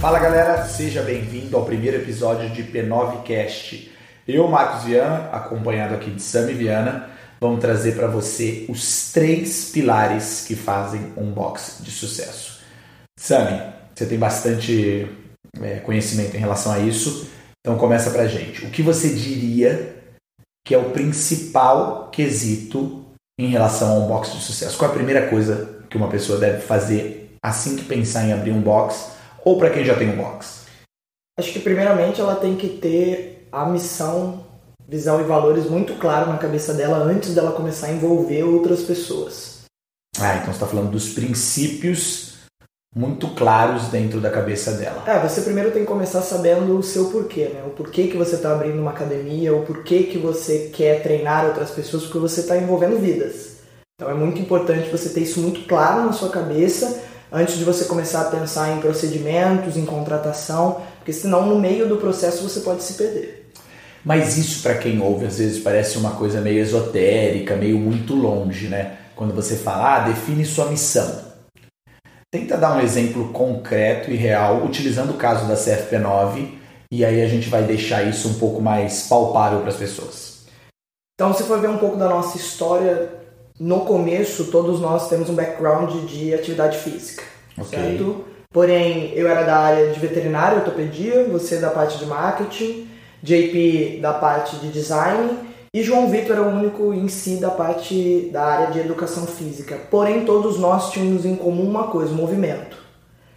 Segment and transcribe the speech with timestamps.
[0.00, 3.90] Fala galera, seja bem-vindo ao primeiro episódio de P9Cast.
[4.26, 10.46] Eu, Marcos Viana, acompanhado aqui de Sami Viana, vamos trazer para você os três pilares
[10.48, 12.62] que fazem um box de sucesso.
[13.18, 13.60] Sami,
[13.94, 15.06] você tem bastante
[15.60, 17.28] é, conhecimento em relação a isso,
[17.60, 18.64] então começa pra gente.
[18.64, 19.96] O que você diria
[20.64, 23.04] que é o principal quesito
[23.38, 24.78] em relação a um box de sucesso?
[24.78, 28.52] Qual é a primeira coisa que uma pessoa deve fazer assim que pensar em abrir
[28.52, 30.66] um box ou para quem já tem um box?
[31.38, 34.44] Acho que primeiramente ela tem que ter a missão,
[34.86, 39.60] visão e valores muito claro na cabeça dela antes dela começar a envolver outras pessoas.
[40.18, 42.30] Ah, então você está falando dos princípios
[42.94, 45.04] muito claros dentro da cabeça dela.
[45.06, 47.62] É, você primeiro tem que começar sabendo o seu porquê, né?
[47.64, 51.70] O porquê que você está abrindo uma academia, o porquê que você quer treinar outras
[51.70, 53.58] pessoas, porque você está envolvendo vidas.
[53.94, 57.84] Então é muito importante você ter isso muito claro na sua cabeça antes de você
[57.84, 62.82] começar a pensar em procedimentos, em contratação, porque senão no meio do processo você pode
[62.82, 63.50] se perder.
[64.04, 68.68] Mas isso para quem ouve às vezes parece uma coisa meio esotérica, meio muito longe,
[68.68, 68.96] né?
[69.14, 71.30] Quando você fala, ah, define sua missão.
[72.32, 76.48] Tenta dar um exemplo concreto e real, utilizando o caso da CFP9,
[76.90, 80.30] e aí a gente vai deixar isso um pouco mais palpável para as pessoas.
[81.14, 83.12] Então, se for ver um pouco da nossa história,
[83.60, 87.22] no começo todos nós temos um background de atividade física,
[87.58, 87.78] okay.
[87.78, 88.24] certo?
[88.50, 92.88] Porém, eu era da área de veterinária, ortopedia, você da parte de marketing,
[93.22, 98.28] JP da parte de design e João Vitor era o único em si da parte
[98.32, 99.78] da área de educação física.
[99.88, 102.76] Porém, todos nós tínhamos em comum uma coisa: o movimento.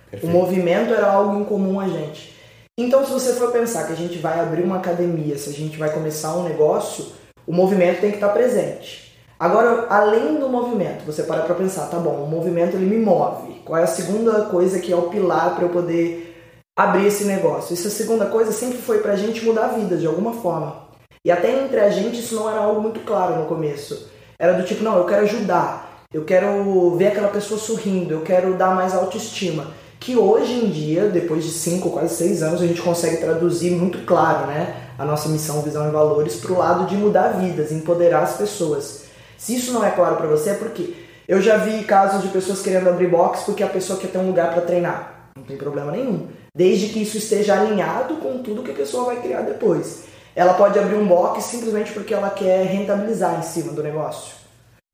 [0.10, 0.32] Perfeito.
[0.32, 2.34] O movimento era algo em comum a gente.
[2.76, 5.78] Então, se você for pensar que a gente vai abrir uma academia, se a gente
[5.78, 7.06] vai começar um negócio,
[7.46, 9.03] o movimento tem que estar presente.
[9.44, 13.60] Agora, além do movimento, você para para pensar, tá bom, o movimento ele me move.
[13.66, 16.34] Qual é a segunda coisa que é o pilar para eu poder
[16.74, 17.74] abrir esse negócio?
[17.74, 20.88] Essa segunda coisa sempre foi para a gente mudar a vida de alguma forma.
[21.26, 24.08] E até entre a gente isso não era algo muito claro no começo.
[24.40, 28.54] Era do tipo, não, eu quero ajudar, eu quero ver aquela pessoa sorrindo, eu quero
[28.54, 29.72] dar mais autoestima.
[30.00, 34.06] Que hoje em dia, depois de 5, quase 6 anos, a gente consegue traduzir muito
[34.06, 38.24] claro né, a nossa missão, visão e valores para o lado de mudar vidas, empoderar
[38.24, 39.03] as pessoas.
[39.44, 40.94] Se isso não é claro para você, é porque
[41.28, 44.28] eu já vi casos de pessoas querendo abrir box porque a pessoa quer ter um
[44.28, 45.32] lugar para treinar.
[45.36, 46.30] Não tem problema nenhum.
[46.56, 50.06] Desde que isso esteja alinhado com tudo que a pessoa vai criar depois.
[50.34, 54.34] Ela pode abrir um box simplesmente porque ela quer rentabilizar em cima do negócio.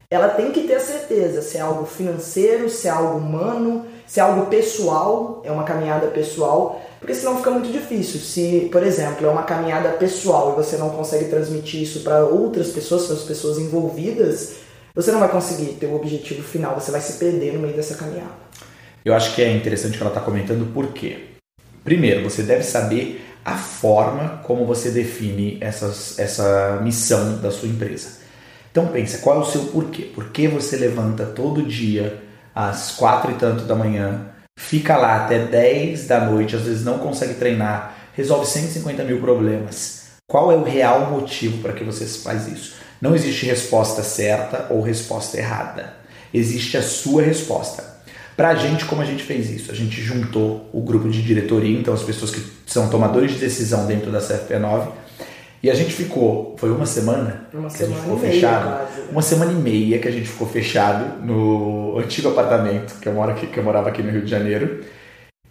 [0.10, 4.24] Ela tem que ter certeza se é algo financeiro, se é algo humano, se é
[4.24, 8.20] algo pessoal, é uma caminhada pessoal, porque senão fica muito difícil.
[8.20, 12.70] Se, por exemplo, é uma caminhada pessoal e você não consegue transmitir isso para outras
[12.70, 14.56] pessoas, para as pessoas envolvidas,
[14.96, 17.94] você não vai conseguir ter o objetivo final, você vai se perder no meio dessa
[17.94, 18.34] caminhada.
[19.06, 21.26] Eu acho que é interessante que ela está comentando por quê.
[21.84, 28.10] Primeiro, você deve saber a forma como você define essas, essa missão da sua empresa.
[28.72, 30.02] Então pensa, qual é o seu porquê?
[30.02, 34.28] Por que você levanta todo dia às quatro e tanto da manhã,
[34.58, 40.10] fica lá até 10 da noite, às vezes não consegue treinar, resolve 150 mil problemas.
[40.28, 42.76] Qual é o real motivo para que você faz isso?
[43.02, 45.94] Não existe resposta certa ou resposta errada.
[46.34, 47.84] Existe a sua resposta.
[48.36, 49.72] Para a gente, como a gente fez isso?
[49.72, 53.86] A gente juntou o grupo de diretoria, então as pessoas que são tomadores de decisão
[53.86, 54.90] dentro da CFP9,
[55.62, 58.64] e a gente ficou, foi uma semana uma que semana a gente ficou fechado.
[58.64, 59.12] quase.
[59.12, 63.32] Uma semana e meia que a gente ficou fechado no antigo apartamento que eu, moro
[63.32, 64.84] aqui, que eu morava aqui no Rio de Janeiro.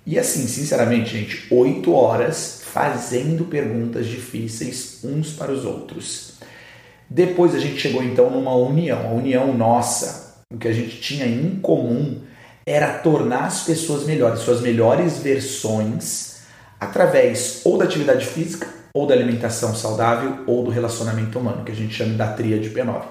[0.07, 6.39] E assim, sinceramente, gente, oito horas fazendo perguntas difíceis uns para os outros.
[7.11, 11.27] Depois a gente chegou então numa união, a união nossa, o que a gente tinha
[11.27, 12.23] em comum
[12.67, 16.39] era tornar as pessoas melhores, suas melhores versões,
[16.81, 21.75] através ou da atividade física, ou da alimentação saudável, ou do relacionamento humano, que a
[21.75, 23.03] gente chama da tríade P9.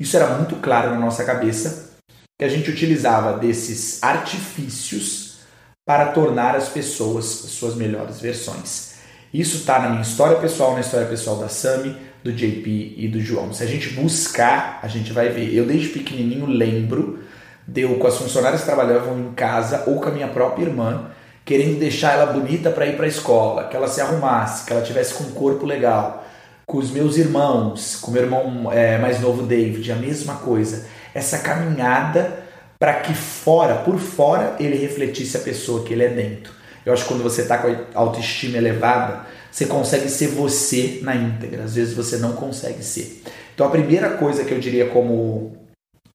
[0.00, 1.90] Isso era muito claro na nossa cabeça,
[2.38, 5.40] que a gente utilizava desses artifícios
[5.84, 8.94] para tornar as pessoas suas melhores versões.
[9.34, 13.20] Isso está na minha história pessoal, na história pessoal da Sami, do JP e do
[13.20, 13.52] João.
[13.52, 15.54] Se a gente buscar, a gente vai ver.
[15.54, 17.18] Eu desde pequenininho lembro
[17.66, 21.10] deu com as funcionárias que trabalhavam em casa ou com a minha própria irmã,
[21.44, 24.82] querendo deixar ela bonita para ir para a escola, que ela se arrumasse, que ela
[24.82, 26.24] tivesse com um corpo legal.
[26.66, 30.86] Com os meus irmãos, com meu irmão é, mais novo David, a mesma coisa.
[31.14, 32.42] Essa caminhada
[32.78, 36.52] para que fora, por fora, ele refletisse a pessoa que ele é dentro.
[36.84, 41.14] Eu acho que quando você está com a autoestima elevada, você consegue ser você na
[41.14, 41.64] íntegra.
[41.64, 43.22] Às vezes você não consegue ser.
[43.54, 45.56] Então a primeira coisa que eu diria como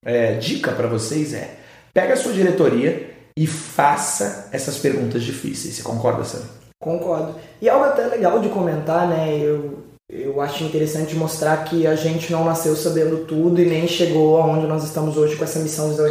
[0.04, 1.56] é, dica para vocês é:
[1.94, 3.09] pega a sua diretoria
[3.40, 5.76] e faça essas perguntas difíceis.
[5.76, 6.42] Você concorda, Sam?
[6.78, 7.36] Concordo.
[7.62, 9.34] E algo até legal de comentar, né?
[9.42, 14.42] Eu, eu acho interessante mostrar que a gente não nasceu sabendo tudo e nem chegou
[14.42, 16.02] aonde nós estamos hoje com essa missão de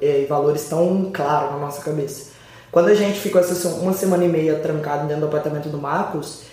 [0.00, 2.30] e valores tão claro na nossa cabeça.
[2.72, 6.44] Quando a gente ficou essa uma semana e meia trancado dentro do apartamento do Marcos,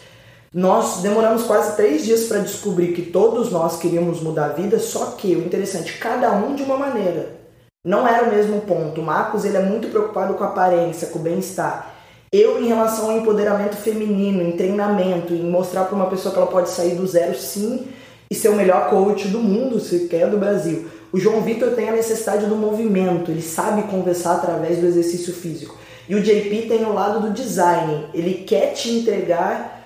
[0.54, 5.12] nós demoramos quase três dias para descobrir que todos nós queríamos mudar a vida, só
[5.12, 7.37] que o interessante, cada um de uma maneira.
[7.86, 9.02] Não era o mesmo ponto.
[9.02, 11.96] O Marcos ele é muito preocupado com a aparência, com o bem-estar.
[12.32, 16.52] Eu, em relação ao empoderamento feminino, em treinamento, em mostrar para uma pessoa que ela
[16.52, 17.88] pode sair do zero sim
[18.30, 20.88] e ser o melhor coach do mundo, se quer, do Brasil.
[21.12, 25.78] O João Vitor tem a necessidade do movimento, ele sabe conversar através do exercício físico.
[26.10, 29.78] E o JP tem o lado do design, ele quer te entregar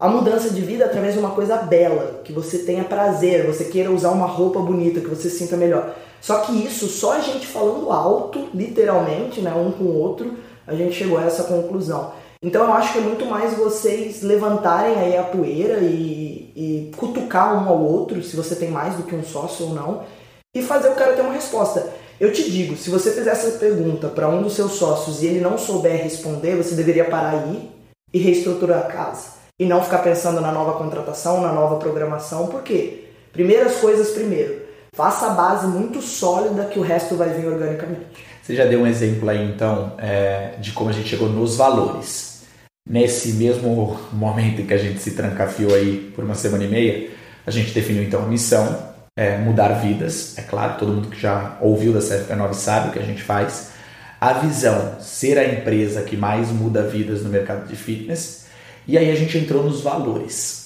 [0.00, 3.92] a mudança de vida através de uma coisa bela, que você tenha prazer, você queira
[3.92, 5.94] usar uma roupa bonita, que você sinta melhor.
[6.24, 10.74] Só que isso, só a gente falando alto, literalmente, né, um com o outro, a
[10.74, 12.12] gente chegou a essa conclusão.
[12.42, 17.62] Então eu acho que é muito mais vocês levantarem aí a poeira e, e cutucar
[17.62, 20.04] um ao outro, se você tem mais do que um sócio ou não,
[20.54, 21.92] e fazer o cara ter uma resposta.
[22.18, 25.40] Eu te digo, se você fizer essa pergunta para um dos seus sócios e ele
[25.40, 27.68] não souber responder, você deveria parar aí
[28.14, 29.26] e reestruturar a casa
[29.60, 32.46] e não ficar pensando na nova contratação, na nova programação.
[32.46, 33.08] Por quê?
[33.30, 34.63] Primeiras coisas primeiro.
[34.94, 38.24] Faça a base muito sólida que o resto vai vir organicamente.
[38.40, 42.44] Você já deu um exemplo aí então é, de como a gente chegou nos valores.
[42.88, 47.10] Nesse mesmo momento em que a gente se trancafiou aí por uma semana e meia,
[47.44, 50.38] a gente definiu então a missão, é, mudar vidas.
[50.38, 53.72] É claro, todo mundo que já ouviu da CFP9 sabe o que a gente faz.
[54.20, 58.44] A visão, ser a empresa que mais muda vidas no mercado de fitness
[58.86, 60.63] e aí a gente entrou nos valores.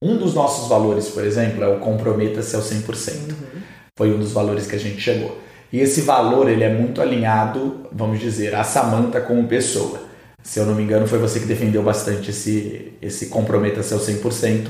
[0.00, 3.30] Um dos nossos valores, por exemplo, é o comprometa-se ao 100%.
[3.30, 3.60] Uhum.
[3.96, 5.40] Foi um dos valores que a gente chegou.
[5.72, 10.00] E esse valor ele é muito alinhado, vamos dizer, a Samantha como pessoa.
[10.40, 14.68] Se eu não me engano, foi você que defendeu bastante esse, esse comprometa-se ao 100%.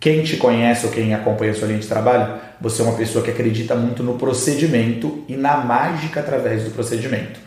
[0.00, 3.24] Quem te conhece ou quem acompanha a sua linha de trabalho, você é uma pessoa
[3.24, 7.38] que acredita muito no procedimento e na mágica através do procedimento.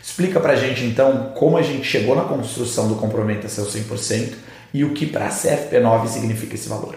[0.00, 4.34] Explica pra gente então como a gente chegou na construção do Comprometa-se ao 100%
[4.74, 6.96] e o que para a CFP9 significa esse valor.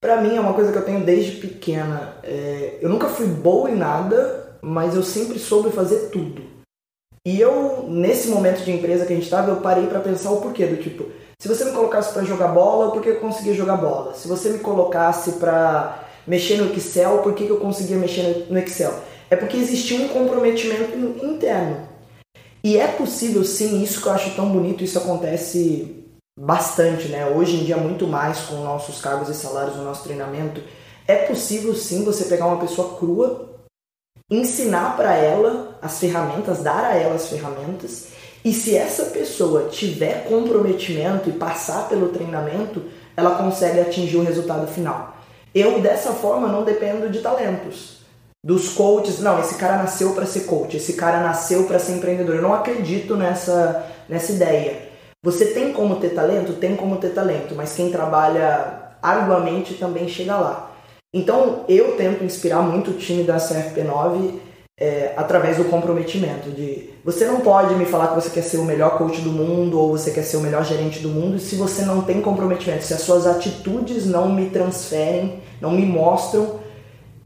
[0.00, 2.16] Para mim é uma coisa que eu tenho desde pequena.
[2.22, 6.42] É, eu nunca fui boa em nada, mas eu sempre soube fazer tudo.
[7.26, 10.40] E eu, nesse momento de empresa que a gente estava, eu parei para pensar o
[10.40, 11.06] porquê do tipo,
[11.40, 14.14] se você me colocasse para jogar bola, por que eu conseguia jogar bola?
[14.14, 18.92] Se você me colocasse para mexer no Excel, por que eu conseguia mexer no Excel?
[19.32, 20.94] é porque existia um comprometimento
[21.24, 21.88] interno.
[22.62, 26.01] E é possível sim, isso que eu acho tão bonito, isso acontece
[26.38, 27.26] bastante, né?
[27.26, 30.62] Hoje em dia muito mais com nossos cargos e salários no nosso treinamento.
[31.06, 33.50] É possível sim você pegar uma pessoa crua,
[34.30, 38.08] ensinar para ela as ferramentas, dar a ela as ferramentas,
[38.44, 42.82] e se essa pessoa tiver comprometimento e passar pelo treinamento,
[43.16, 45.16] ela consegue atingir o resultado final.
[45.54, 48.00] Eu dessa forma não dependo de talentos
[48.44, 52.36] dos coaches, não, esse cara nasceu para ser coach, esse cara nasceu para ser empreendedor.
[52.36, 54.91] Eu não acredito nessa, nessa ideia.
[55.24, 56.54] Você tem como ter talento?
[56.54, 60.72] Tem como ter talento, mas quem trabalha arduamente também chega lá.
[61.14, 64.34] Então eu tento inspirar muito o time da CFP9
[64.80, 68.64] é, através do comprometimento de você não pode me falar que você quer ser o
[68.64, 71.84] melhor coach do mundo ou você quer ser o melhor gerente do mundo se você
[71.84, 76.58] não tem comprometimento, se as suas atitudes não me transferem, não me mostram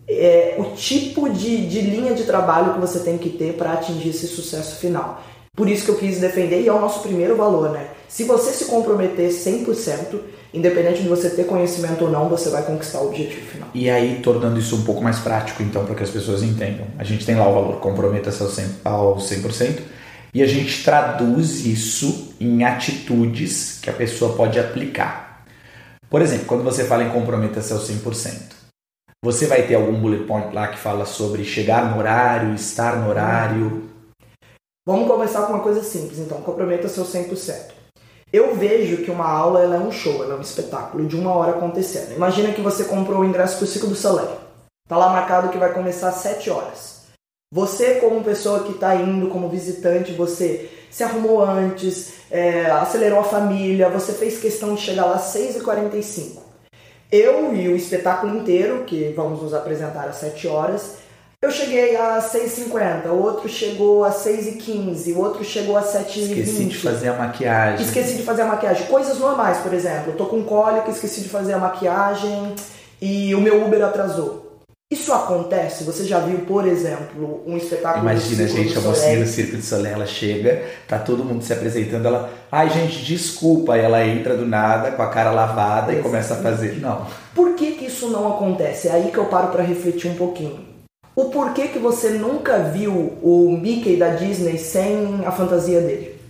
[0.07, 4.11] é, o tipo de, de linha de trabalho que você tem que ter para atingir
[4.11, 5.23] esse sucesso final.
[5.57, 7.89] Por isso que eu quis defender e é o nosso primeiro valor, né?
[8.09, 10.19] Se você se comprometer 100%,
[10.55, 13.69] independente de você ter conhecimento ou não, você vai conquistar o objetivo final.
[13.75, 16.87] E aí, tornando isso um pouco mais prático, então, para que as pessoas entendam.
[16.99, 18.43] A gente tem lá o valor comprometa-se
[18.85, 19.81] ao 100%,
[20.33, 25.45] e a gente traduz isso em atitudes que a pessoa pode aplicar.
[26.09, 28.55] Por exemplo, quando você fala em comprometa-se ao 100%,
[29.25, 33.09] você vai ter algum bullet point lá que fala sobre chegar no horário, estar no
[33.09, 33.89] horário?
[34.87, 37.76] Vamos começar com uma coisa simples, então, comprometa seu 100%.
[38.37, 41.53] Eu vejo que uma aula é um show, ela é um espetáculo de uma hora
[41.53, 42.15] acontecendo.
[42.15, 44.29] Imagina que você comprou o ingresso para o ciclo do Soleil.
[44.87, 47.07] Tá lá marcado que vai começar às 7 horas.
[47.51, 53.25] Você, como pessoa que está indo como visitante, você se arrumou antes, é, acelerou a
[53.25, 56.39] família, você fez questão de chegar lá às 6h45.
[57.11, 60.99] Eu e o espetáculo inteiro, que vamos nos apresentar às 7 horas,
[61.43, 66.39] eu cheguei às 6h50, o outro chegou às 6h15, o outro chegou às 7h20.
[66.39, 67.87] Esqueci de fazer a maquiagem.
[67.87, 68.87] Esqueci de fazer a maquiagem.
[68.87, 70.13] Coisas normais, por exemplo.
[70.13, 72.55] Eu tô com cólica, esqueci de fazer a maquiagem
[73.01, 74.47] e o meu Uber atrasou.
[74.89, 75.83] Isso acontece?
[75.83, 79.97] Você já viu, por exemplo, um espetáculo Imagina, gente, a mocinha do Circo de Soleil,
[79.97, 84.47] ela chega, tá todo mundo se apresentando, ela, ai gente, desculpa, e ela entra do
[84.47, 86.81] nada com a cara lavada e começa a fazer.
[86.81, 87.05] Não.
[87.35, 88.87] Por que que isso não acontece?
[88.87, 90.76] É aí que eu paro para refletir um pouquinho.
[91.17, 96.21] O porquê que você nunca viu o Mickey da Disney sem a fantasia dele?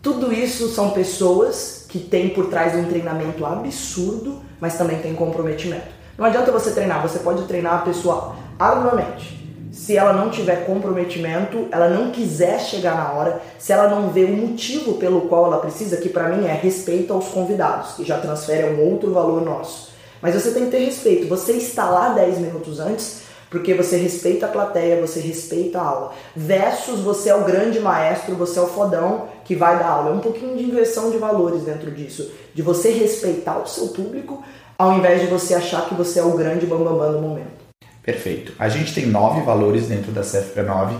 [0.00, 5.88] Tudo isso são pessoas que têm por trás um treinamento absurdo, mas também tem comprometimento.
[6.16, 9.38] Não adianta você treinar, você pode treinar a pessoa arduamente.
[9.70, 14.24] Se ela não tiver comprometimento, ela não quiser chegar na hora, se ela não vê
[14.24, 18.16] o motivo pelo qual ela precisa, que para mim é respeito aos convidados, que já
[18.16, 19.90] transfere um outro valor nosso.
[20.22, 21.28] Mas você tem que ter respeito.
[21.28, 26.14] Você está lá 10 minutos antes porque você respeita a plateia, você respeita a aula.
[26.34, 30.10] Versus você é o grande maestro, você é o fodão que vai dar aula.
[30.10, 32.32] É um pouquinho de inversão de valores dentro disso.
[32.54, 34.42] De você respeitar o seu público,
[34.78, 37.66] ao invés de você achar que você é o grande bambambam bam, bam do momento.
[38.02, 38.52] Perfeito.
[38.58, 40.96] A gente tem nove valores dentro da CFP9.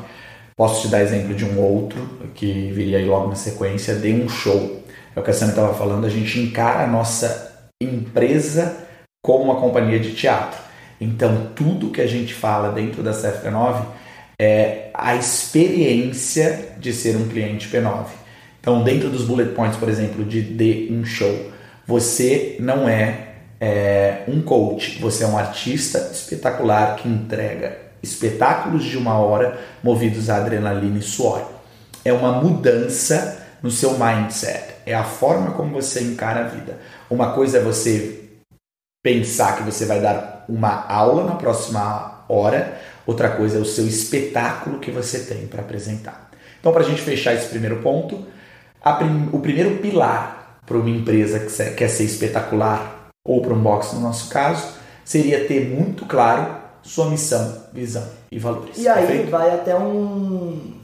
[0.56, 2.00] Posso te dar exemplo de um outro
[2.34, 4.82] que viria aí logo na sequência, de um show.
[5.14, 8.76] É o que a Sam estava falando, a gente encara a nossa empresa
[9.22, 10.65] como uma companhia de teatro.
[11.00, 13.84] Então, tudo que a gente fala dentro da CFP9
[14.38, 18.06] é a experiência de ser um cliente P9.
[18.60, 21.50] Então, dentro dos bullet points, por exemplo, de, de um show,
[21.86, 23.26] você não é
[23.60, 30.28] é, um coach, você é um artista espetacular que entrega espetáculos de uma hora movidos
[30.30, 31.50] a adrenalina e suor.
[32.04, 36.78] É uma mudança no seu mindset, é a forma como você encara a vida.
[37.10, 38.24] Uma coisa é você
[39.02, 43.86] pensar que você vai dar uma aula na próxima hora, outra coisa é o seu
[43.86, 46.30] espetáculo que você tem para apresentar.
[46.60, 48.24] Então, para a gente fechar esse primeiro ponto,
[48.98, 53.94] prim o primeiro pilar para uma empresa que quer ser espetacular ou para um box
[53.94, 54.74] no nosso caso,
[55.04, 58.78] seria ter muito claro sua missão, visão e valores.
[58.78, 59.30] E aí Perfeito?
[59.30, 60.74] vai até um,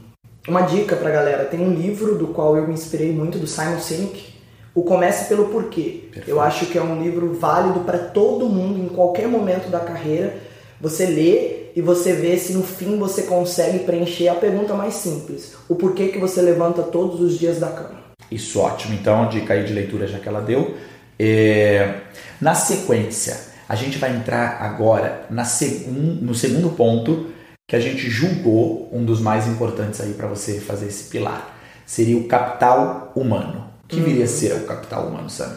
[0.47, 1.45] uma dica para galera.
[1.45, 4.32] Tem um livro do qual eu me inspirei muito, do Simon Sinek,
[4.75, 6.05] o Comece pelo Porquê.
[6.11, 6.29] Perfeito.
[6.29, 10.37] Eu acho que é um livro válido para todo mundo, em qualquer momento da carreira.
[10.81, 15.53] Você lê e você vê se no fim você consegue preencher a pergunta mais simples.
[15.69, 18.03] O porquê que você levanta todos os dias da cama.
[18.29, 18.93] Isso, ótimo.
[18.93, 20.75] Então, dica aí de leitura já que ela deu.
[21.19, 22.01] É,
[22.41, 23.37] na sequência,
[23.69, 27.27] a gente vai entrar agora no segundo ponto
[27.67, 31.57] que a gente julgou um dos mais importantes aí para você fazer esse pilar.
[31.85, 33.62] Seria o capital humano.
[33.93, 35.53] Que viria a ser o capital humano, Sam?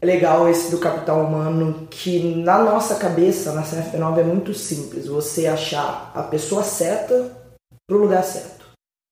[0.00, 5.06] É legal esse do capital humano, que na nossa cabeça, na CNF9, é muito simples.
[5.06, 7.32] Você achar a pessoa certa
[7.86, 8.66] para o lugar certo.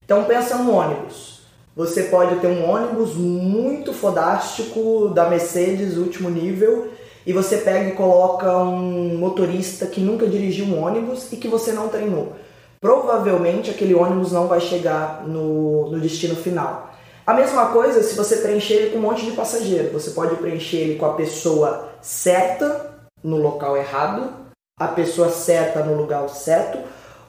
[0.04, 1.42] Então pensa no ônibus.
[1.76, 6.92] Você pode ter um ônibus muito fodástico da Mercedes, último nível,
[7.26, 11.72] e você pega e coloca um motorista que nunca dirigiu um ônibus e que você
[11.72, 12.34] não treinou.
[12.80, 16.93] Provavelmente aquele ônibus não vai chegar no, no destino final.
[17.26, 19.90] A mesma coisa se você preencher ele com um monte de passageiro.
[19.94, 22.90] Você pode preencher ele com a pessoa certa
[23.22, 24.30] no local errado,
[24.78, 26.78] a pessoa certa no lugar certo,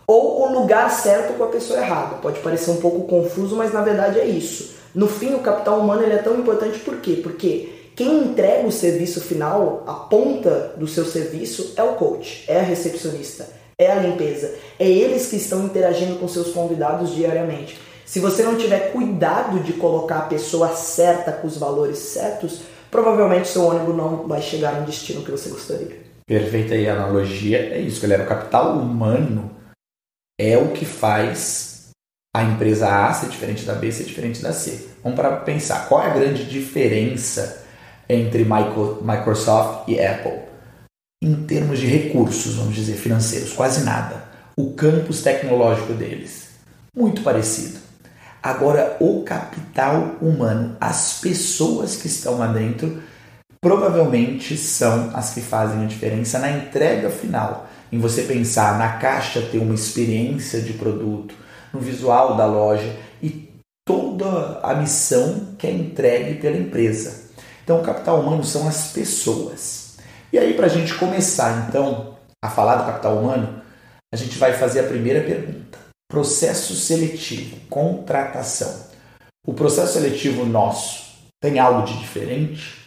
[0.06, 2.18] ou o lugar certo com a pessoa errada.
[2.18, 4.76] Pode parecer um pouco confuso, mas na verdade é isso.
[4.94, 7.22] No fim, o capital humano ele é tão importante por quê?
[7.24, 12.60] Porque quem entrega o serviço final, a ponta do seu serviço, é o coach, é
[12.60, 13.48] a recepcionista,
[13.80, 14.56] é a limpeza.
[14.78, 17.80] É eles que estão interagindo com seus convidados diariamente.
[18.06, 23.48] Se você não tiver cuidado de colocar a pessoa certa com os valores certos, provavelmente
[23.48, 26.06] seu ônibus não vai chegar no destino que você gostaria.
[26.28, 27.58] Perfeita aí a analogia.
[27.58, 28.24] É isso, galera.
[28.24, 29.52] O capital humano
[30.40, 31.90] é o que faz
[32.36, 34.90] a empresa A ser diferente da B ser diferente da C.
[35.02, 37.64] Vamos para pensar, qual é a grande diferença
[38.08, 40.42] entre Microsoft e Apple?
[41.24, 44.26] Em termos de recursos, vamos dizer, financeiros, quase nada.
[44.58, 46.50] O campus tecnológico deles,
[46.96, 47.85] muito parecido.
[48.46, 53.02] Agora, o capital humano, as pessoas que estão lá dentro,
[53.60, 59.42] provavelmente são as que fazem a diferença na entrega final em você pensar na caixa
[59.42, 61.34] ter uma experiência de produto,
[61.74, 63.52] no visual da loja e
[63.84, 67.32] toda a missão que é entregue pela empresa.
[67.64, 69.98] Então, o capital humano são as pessoas.
[70.32, 73.60] E aí, para a gente começar então a falar do capital humano,
[74.14, 78.86] a gente vai fazer a primeira pergunta: processo seletivo, contratação.
[79.46, 81.06] O processo seletivo nosso
[81.42, 82.86] tem algo de diferente?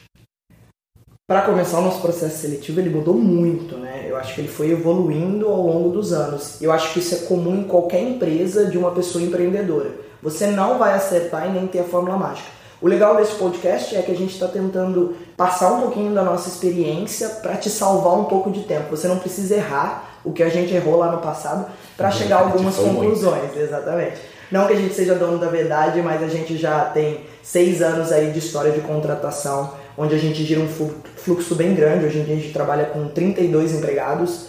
[1.27, 4.07] Para começar, o nosso processo seletivo ele mudou muito, né?
[4.09, 6.61] Eu acho que ele foi evoluindo ao longo dos anos.
[6.63, 9.91] Eu acho que isso é comum em qualquer empresa de uma pessoa empreendedora.
[10.23, 12.49] Você não vai acertar e nem ter a fórmula mágica.
[12.81, 16.49] O legal desse podcast é que a gente está tentando passar um pouquinho da nossa
[16.49, 18.97] experiência para te salvar um pouco de tempo.
[18.97, 21.67] Você não precisa errar o que a gente errou lá no passado
[21.99, 23.59] para chegar a algumas conclusões, muito.
[23.59, 24.17] exatamente.
[24.51, 28.11] Não que a gente seja dono da verdade, mas a gente já tem seis anos
[28.11, 30.69] aí de história de contratação, onde a gente gira um
[31.17, 32.07] fluxo bem grande.
[32.07, 34.49] Hoje em dia a gente trabalha com 32 empregados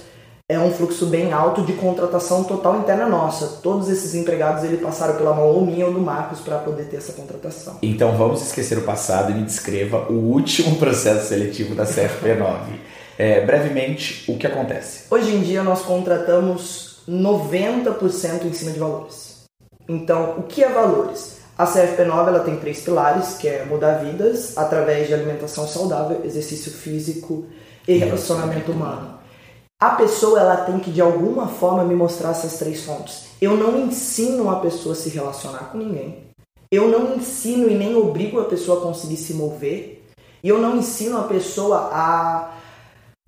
[0.52, 3.60] é um fluxo bem alto de contratação total interna nossa.
[3.62, 6.98] Todos esses empregados ele passaram pela mão ou minha ou do Marcos para poder ter
[6.98, 7.78] essa contratação.
[7.84, 12.62] Então vamos esquecer o passado e me descreva o último processo seletivo da CFP9.
[13.20, 15.04] é, brevemente, o que acontece?
[15.12, 19.44] Hoje em dia nós contratamos 90% em cima de valores.
[19.88, 21.40] Então, o que é valores?
[21.58, 26.72] A CFP9 ela tem três pilares, que é mudar vidas através de alimentação saudável, exercício
[26.72, 27.46] físico
[27.88, 29.20] e relacionamento humano
[29.80, 33.30] a pessoa ela tem que de alguma forma me mostrar essas três fontes.
[33.42, 36.26] Eu não ensino a pessoa a se relacionar com ninguém.
[36.70, 40.06] Eu não ensino e nem obrigo a pessoa a conseguir se mover.
[40.44, 42.58] E eu não ensino a pessoa a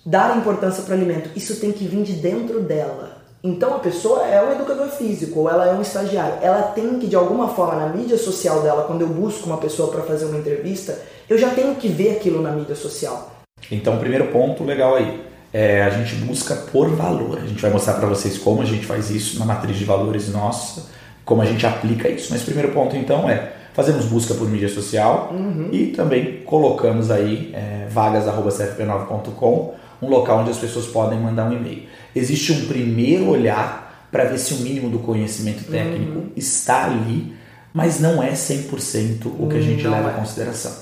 [0.06, 1.30] dar importância para o alimento.
[1.38, 3.11] Isso tem que vir de dentro dela.
[3.43, 6.36] Então a pessoa é um educador físico ou ela é um estagiário.
[6.41, 9.91] Ela tem que de alguma forma na mídia social dela, quando eu busco uma pessoa
[9.91, 13.31] para fazer uma entrevista, eu já tenho que ver aquilo na mídia social.
[13.71, 15.21] Então, primeiro ponto legal aí
[15.53, 17.39] é, a gente busca por valor.
[17.39, 20.29] A gente vai mostrar para vocês como a gente faz isso na matriz de valores
[20.29, 20.86] nossa,
[21.25, 22.27] como a gente aplica isso.
[22.31, 25.69] Mas o primeiro ponto então é fazemos busca por mídia social uhum.
[25.71, 31.83] e também colocamos aí é, vagas@cfp9.com, um local onde as pessoas podem mandar um e-mail.
[32.15, 36.32] Existe um primeiro olhar para ver se o mínimo do conhecimento técnico uhum.
[36.36, 37.34] está ali,
[37.74, 40.13] mas não é 100% o que a gente não leva é.
[40.13, 40.74] em consideração.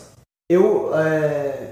[0.49, 1.69] Eu é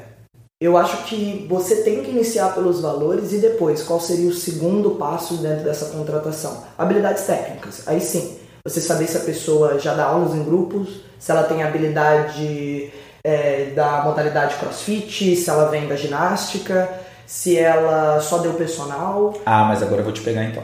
[0.60, 4.92] eu acho que você tem que iniciar pelos valores e depois, qual seria o segundo
[4.92, 6.64] passo dentro dessa contratação?
[6.76, 7.88] Habilidades técnicas.
[7.88, 11.62] Aí sim, você saber se a pessoa já dá aulas em grupos, se ela tem
[11.62, 12.92] habilidade
[13.24, 16.90] é, da modalidade crossfit, se ela vem da ginástica,
[17.28, 19.40] se ela só deu personal.
[19.46, 20.64] Ah, mas agora eu vou te pegar então.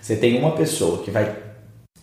[0.00, 1.34] Você tem uma pessoa que vai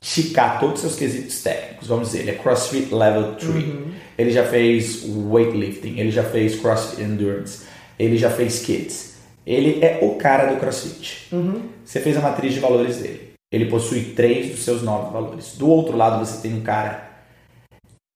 [0.01, 1.87] ticar todos os seus quesitos técnicos.
[1.87, 3.53] Vamos dizer, ele é CrossFit Level 3.
[3.53, 3.91] Uhum.
[4.17, 7.63] Ele já fez weightlifting, ele já fez CrossFit Endurance,
[7.97, 9.15] ele já fez Kids.
[9.45, 11.33] Ele é o cara do CrossFit.
[11.33, 11.69] Uhum.
[11.85, 13.31] Você fez a matriz de valores dele.
[13.51, 15.55] Ele possui três dos seus nove valores.
[15.55, 17.09] Do outro lado, você tem um cara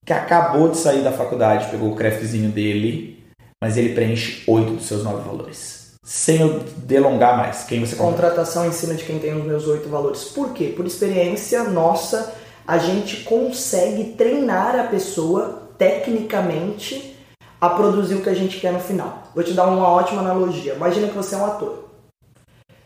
[0.05, 3.23] que acabou de sair da faculdade, pegou o craftzinho dele,
[3.63, 5.74] mas ele preenche oito dos seus nove valores
[6.05, 9.89] sem eu delongar mais, quem você Contratação em cima de quem tem os meus oito
[9.89, 10.25] valores.
[10.25, 10.71] Por quê?
[10.75, 12.31] Por experiência nossa,
[12.67, 17.17] a gente consegue treinar a pessoa tecnicamente
[17.59, 19.23] a produzir o que a gente quer no final.
[19.33, 20.75] Vou te dar uma ótima analogia.
[20.75, 21.85] Imagina que você é um ator.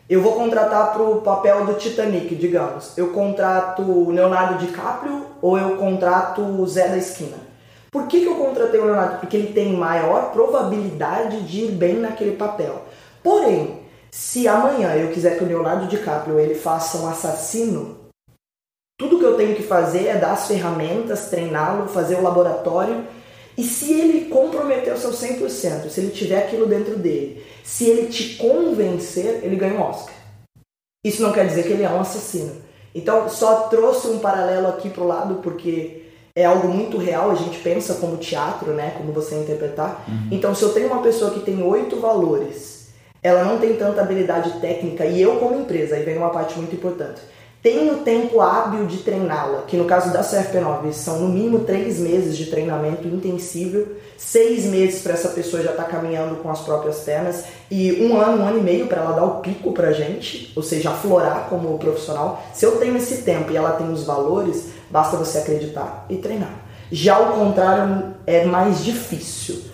[0.08, 2.96] Eu vou contratar para o papel do Titanic, digamos.
[2.96, 7.36] Eu contrato o Leonardo DiCaprio ou eu contrato o Zé da Esquina.
[7.90, 9.18] Por que, que eu contratei o Leonardo?
[9.18, 12.86] Porque ele tem maior probabilidade de ir bem naquele papel.
[13.22, 13.80] Porém,
[14.10, 18.00] se amanhã eu quiser que o Leonardo DiCaprio ele faça um assassino,
[18.98, 23.06] tudo que eu tenho que fazer é dar as ferramentas, treiná-lo, fazer o laboratório.
[23.56, 28.08] E se ele comprometer o seu 100%, se ele tiver aquilo dentro dele, se ele
[28.08, 30.14] te convencer, ele ganha um Oscar.
[31.04, 32.52] Isso não quer dizer que ele é um assassino.
[32.94, 36.02] Então, só trouxe um paralelo aqui pro lado porque
[36.34, 40.04] é algo muito real, a gente pensa como teatro, né, como você interpretar.
[40.08, 40.28] Uhum.
[40.30, 42.79] Então, se eu tenho uma pessoa que tem oito valores
[43.22, 46.74] ela não tem tanta habilidade técnica e eu como empresa, aí vem uma parte muito
[46.74, 47.20] importante,
[47.62, 52.34] tenho tempo hábil de treiná-la, que no caso da CFP9 são no mínimo três meses
[52.34, 57.00] de treinamento intensivo, seis meses para essa pessoa já estar tá caminhando com as próprias
[57.00, 60.50] pernas e um ano, um ano e meio para ela dar o pico para gente,
[60.56, 62.42] ou seja, aflorar como profissional.
[62.54, 66.54] Se eu tenho esse tempo e ela tem os valores, basta você acreditar e treinar.
[66.90, 69.69] Já o contrário é mais difícil.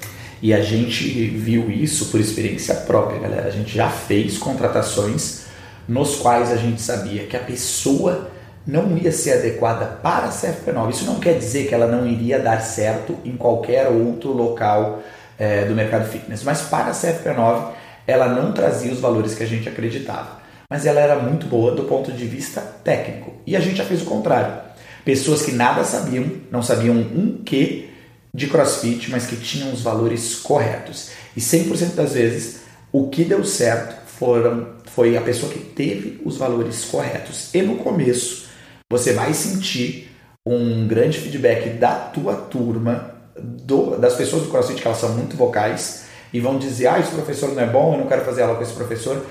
[0.46, 3.48] E a gente viu isso por experiência própria, galera.
[3.48, 5.46] A gente já fez contratações
[5.88, 8.30] nos quais a gente sabia que a pessoa
[8.64, 10.90] não ia ser adequada para a CFP9.
[10.90, 15.02] Isso não quer dizer que ela não iria dar certo em qualquer outro local
[15.36, 17.72] é, do mercado fitness, mas para a CFP9
[18.06, 20.42] ela não trazia os valores que a gente acreditava.
[20.70, 23.34] Mas ela era muito boa do ponto de vista técnico.
[23.44, 24.58] E a gente já fez o contrário.
[25.04, 27.95] Pessoas que nada sabiam, não sabiam um que
[28.36, 31.08] de crossfit, mas que tinham os valores corretos.
[31.34, 32.60] E 100% das vezes,
[32.92, 37.48] o que deu certo foram, foi a pessoa que teve os valores corretos.
[37.54, 38.44] E no começo,
[38.90, 44.86] você vai sentir um grande feedback da tua turma, do, das pessoas do CrossFit, que
[44.86, 48.06] elas são muito vocais, e vão dizer, ah, esse professor não é bom, eu não
[48.06, 49.24] quero fazer aula com esse professor.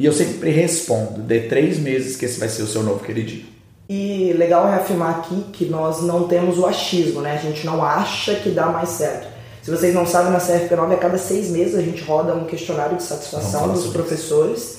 [0.00, 3.51] E eu sempre respondo, de três meses que esse vai ser o seu novo queridinho.
[3.94, 7.32] E legal reafirmar aqui que nós não temos o achismo, né?
[7.32, 9.28] A gente não acha que dá mais certo.
[9.62, 12.96] Se vocês não sabem, na CFP9 a cada seis meses a gente roda um questionário
[12.96, 14.78] de satisfação dos professores.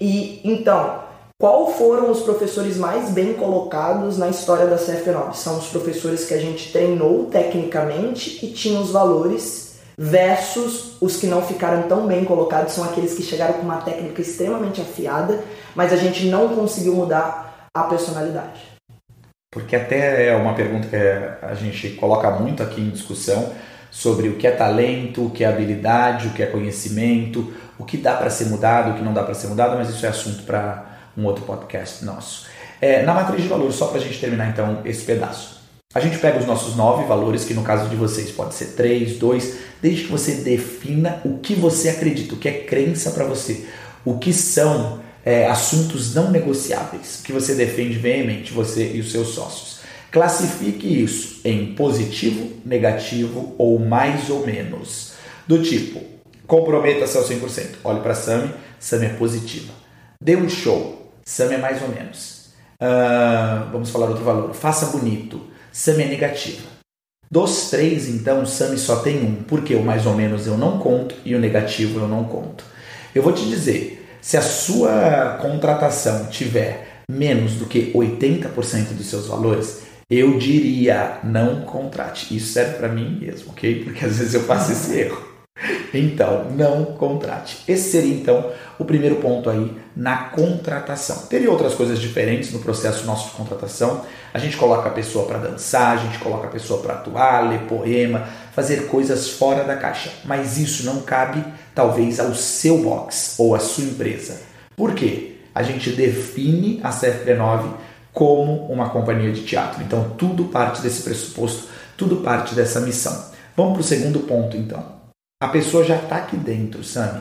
[0.00, 1.00] E então,
[1.38, 5.34] qual foram os professores mais bem colocados na história da CFP9?
[5.34, 11.26] São os professores que a gente treinou tecnicamente e tinham os valores versus os que
[11.26, 15.92] não ficaram tão bem colocados, são aqueles que chegaram com uma técnica extremamente afiada, mas
[15.92, 17.45] a gente não conseguiu mudar
[17.80, 18.60] a personalidade.
[19.50, 20.96] Porque até é uma pergunta que
[21.44, 23.52] a gente coloca muito aqui em discussão
[23.90, 27.96] sobre o que é talento, o que é habilidade, o que é conhecimento, o que
[27.96, 30.42] dá para ser mudado, o que não dá para ser mudado, mas isso é assunto
[30.42, 30.84] para
[31.16, 32.46] um outro podcast nosso.
[32.80, 35.56] É, na matriz de valores, só para a gente terminar então esse pedaço.
[35.94, 39.16] A gente pega os nossos nove valores, que no caso de vocês pode ser três,
[39.16, 43.66] dois, desde que você defina o que você acredita, o que é crença para você,
[44.04, 49.30] o que são é, assuntos não negociáveis, que você defende veemente, você e os seus
[49.30, 49.80] sócios.
[50.12, 55.14] Classifique isso em positivo, negativo ou mais ou menos.
[55.44, 56.00] Do tipo,
[56.46, 57.78] comprometa-se ao 100%.
[57.82, 59.72] Olhe para Sami, Sami é positiva.
[60.22, 62.50] Dê um show, Sami é mais ou menos.
[62.80, 64.54] Uh, vamos falar outro valor.
[64.54, 65.40] Faça bonito,
[65.72, 66.62] Sami é negativa.
[67.28, 71.16] Dos três, então, Sami só tem um, porque o mais ou menos eu não conto
[71.24, 72.64] e o negativo eu não conto.
[73.12, 79.28] Eu vou te dizer, se a sua contratação tiver menos do que 80% dos seus
[79.28, 82.36] valores, eu diria não contrate.
[82.36, 83.84] Isso serve para mim mesmo, ok?
[83.84, 85.24] Porque às vezes eu faço esse erro.
[85.94, 87.62] Então, não contrate.
[87.68, 91.26] Esse seria então o primeiro ponto aí na contratação.
[91.28, 94.04] Teria outras coisas diferentes no processo nosso de contratação.
[94.34, 97.60] A gente coloca a pessoa para dançar, a gente coloca a pessoa para atuar, ler
[97.60, 100.10] poema, fazer coisas fora da caixa.
[100.24, 104.40] Mas isso não cabe, talvez, ao seu box ou à sua empresa.
[104.74, 105.34] Por quê?
[105.54, 107.74] A gente define a CFP9
[108.14, 109.82] como uma companhia de teatro.
[109.82, 113.26] Então, tudo parte desse pressuposto, tudo parte dessa missão.
[113.54, 114.82] Vamos para o segundo ponto, então.
[115.42, 117.20] A pessoa já está aqui dentro, Sami.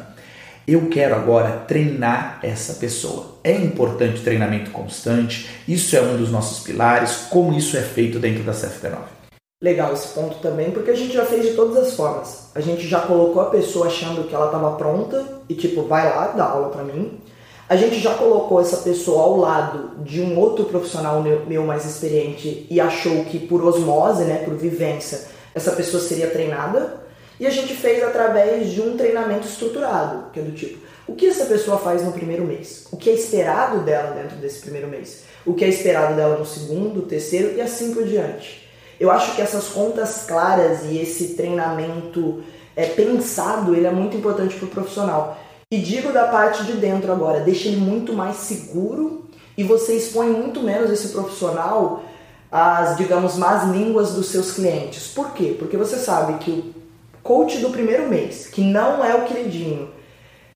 [0.66, 3.40] Eu quero agora treinar essa pessoa.
[3.44, 8.44] É importante treinamento constante, isso é um dos nossos pilares, como isso é feito dentro
[8.44, 9.15] da CFP9.
[9.62, 12.50] Legal esse ponto também, porque a gente já fez de todas as formas.
[12.54, 16.28] A gente já colocou a pessoa achando que ela estava pronta e tipo, vai lá,
[16.28, 17.22] dá aula para mim.
[17.68, 22.68] A gente já colocou essa pessoa ao lado de um outro profissional meu mais experiente
[22.70, 25.22] e achou que por osmose, né, por vivência,
[25.54, 27.06] essa pessoa seria treinada.
[27.40, 31.28] E a gente fez através de um treinamento estruturado, que é do tipo, o que
[31.28, 32.88] essa pessoa faz no primeiro mês?
[32.92, 35.24] O que é esperado dela dentro desse primeiro mês?
[35.46, 38.65] O que é esperado dela no segundo, terceiro e assim por diante.
[39.00, 42.44] Eu acho que essas contas claras e esse treinamento
[42.76, 45.38] é, pensado, ele é muito importante para o profissional.
[45.72, 49.26] E digo da parte de dentro agora, deixa ele muito mais seguro
[49.58, 52.04] e você expõe muito menos esse profissional
[52.52, 55.08] às, digamos, más línguas dos seus clientes.
[55.08, 55.56] Por quê?
[55.58, 59.90] Porque você sabe que o coach do primeiro mês, que não é o queridinho,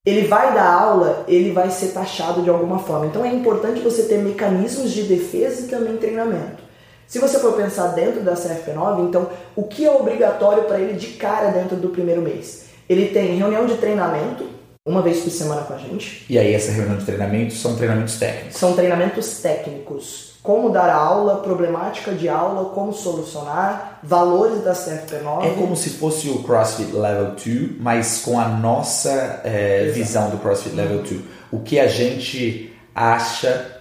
[0.06, 3.08] ele vai dar aula, ele vai ser taxado de alguma forma.
[3.08, 6.68] Então é importante você ter mecanismos de defesa e também treinamento.
[7.10, 11.08] Se você for pensar dentro da CFP9, então o que é obrigatório para ele de
[11.13, 12.65] cara dentro do primeiro mês?
[12.88, 14.48] Ele tem reunião de treinamento,
[14.86, 16.24] uma vez por semana com a gente.
[16.30, 18.58] E aí essa reunião de treinamento são treinamentos técnicos?
[18.58, 25.45] São treinamentos técnicos como dar aula, problemática de aula, como solucionar, valores da CFP9.
[25.45, 30.38] É como se fosse o CrossFit Level 2, mas com a nossa é, visão do
[30.38, 31.22] CrossFit Level 2.
[31.52, 33.79] O que a gente acha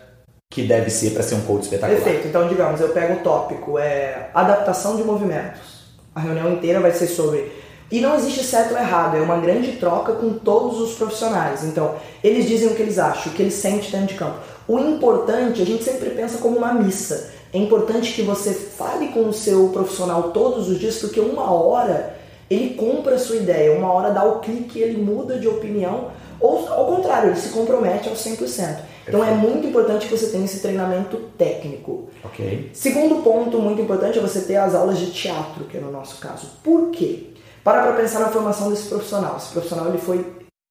[0.50, 2.00] que deve ser para ser um coach espetacular.
[2.00, 2.28] Perfeito.
[2.28, 5.78] Então, digamos, eu pego o tópico é adaptação de movimentos.
[6.14, 7.52] A reunião inteira vai ser sobre
[7.90, 11.64] e não existe certo ou errado, é uma grande troca com todos os profissionais.
[11.64, 14.40] Então, eles dizem o que eles acham, o que eles sentem dentro de campo.
[14.66, 17.30] O importante, a gente sempre pensa como uma missa.
[17.50, 22.14] É importante que você fale com o seu profissional todos os dias, porque uma hora
[22.50, 26.68] ele compra a sua ideia, uma hora dá o clique, ele muda de opinião, ou
[26.68, 28.80] ao contrário, ele se compromete ao 100%.
[29.08, 32.08] Então é muito importante que você tenha esse treinamento técnico.
[32.24, 32.70] Okay.
[32.72, 36.20] Segundo ponto muito importante é você ter as aulas de teatro, que é no nosso
[36.20, 36.48] caso.
[36.62, 37.30] Por quê?
[37.64, 39.36] Para para pensar na formação desse profissional.
[39.36, 40.24] Esse profissional ele foi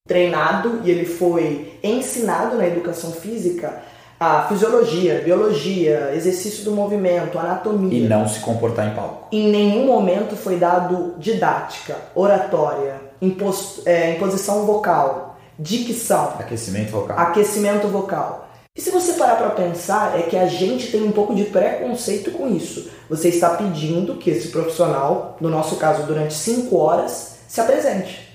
[0.08, 3.84] treinado e ele foi ensinado na educação física
[4.20, 8.06] a fisiologia, biologia, exercício do movimento, anatomia.
[8.06, 9.28] E não se comportar em palco.
[9.32, 15.27] Em nenhum momento foi dado didática, oratória, imposto, é, imposição vocal,
[15.60, 16.36] dicção.
[16.40, 17.20] Aquecimento vocal.
[17.20, 18.50] Aquecimento vocal.
[18.76, 22.32] E se você parar para pensar, é que a gente tem um pouco de preconceito
[22.32, 22.90] com isso.
[23.10, 28.28] Você está pedindo que esse profissional, no nosso caso durante 5 horas, se apresente.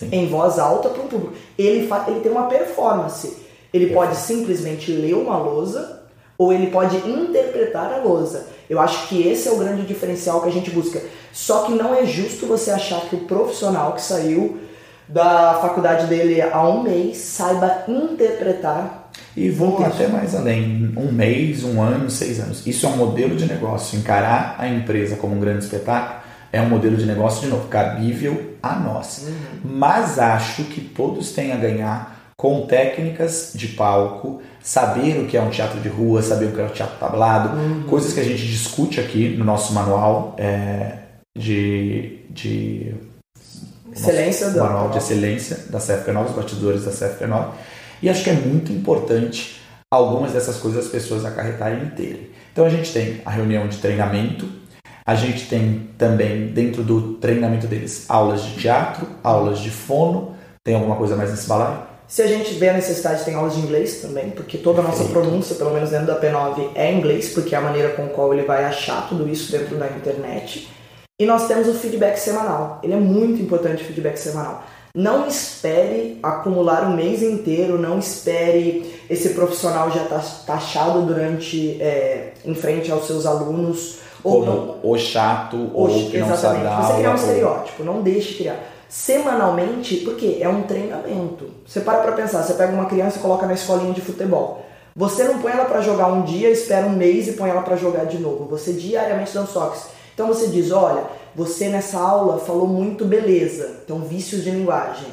[0.00, 0.08] Sim.
[0.12, 1.34] em voz alta para um público.
[1.58, 3.36] Ele, ele tem uma performance.
[3.72, 6.02] Ele pode simplesmente ler uma lousa,
[6.38, 8.46] ou ele pode interpretar a lousa.
[8.68, 11.02] Eu acho que esse é o grande diferencial que a gente busca.
[11.32, 14.58] Só que não é justo você achar que o profissional que saiu
[15.12, 19.10] da faculdade dele há um mês saiba interpretar.
[19.36, 22.66] E vou até mais além, um mês, um ano, seis anos.
[22.66, 23.98] Isso é um modelo de negócio.
[23.98, 26.20] Encarar a empresa como um grande espetáculo
[26.52, 29.26] é um modelo de negócio, de novo, cabível a nós.
[29.28, 29.78] Uhum.
[29.78, 35.42] Mas acho que todos têm a ganhar com técnicas de palco, saber o que é
[35.42, 37.82] um teatro de rua, saber o que é um teatro tablado, uhum.
[37.82, 40.94] coisas que a gente discute aqui no nosso manual é,
[41.36, 42.94] de, de
[43.92, 47.48] excelência nosso manual de excelência da CFP9, os batidores da CFP9.
[48.02, 52.30] E acho que é muito importante algumas dessas coisas as pessoas acarretarem e terem.
[52.52, 54.48] Então a gente tem a reunião de treinamento,
[55.04, 60.74] a gente tem também dentro do treinamento deles aulas de teatro, aulas de fono, tem
[60.74, 61.90] alguma coisa mais nesse balaio?
[62.06, 65.04] Se a gente vê a necessidade, tem aulas de inglês também, porque toda a nossa
[65.04, 68.42] pronúncia, pelo menos dentro da P9, é inglês, porque é a maneira com qual ele
[68.42, 70.68] vai achar tudo isso dentro da internet.
[71.20, 72.80] E nós temos o feedback semanal.
[72.82, 74.62] Ele é muito importante o feedback semanal.
[74.94, 82.32] Não espere acumular o mês inteiro, não espere esse profissional já tá taxado durante, é,
[82.42, 83.98] em frente aos seus alunos.
[84.24, 88.02] Ou, não, ou chato, ou, ou que não sabe dar Você criar um estereótipo, não
[88.02, 91.50] deixe criar semanalmente, porque é um treinamento.
[91.66, 94.64] Você para para pensar, você pega uma criança e coloca na escolinha de futebol.
[94.96, 97.76] Você não põe ela para jogar um dia, espera um mês e põe ela para
[97.76, 98.46] jogar de novo.
[98.46, 99.99] Você diariamente dá um toques.
[100.20, 101.04] Então você diz, olha,
[101.34, 105.06] você nessa aula falou muito beleza, então vícios de linguagem.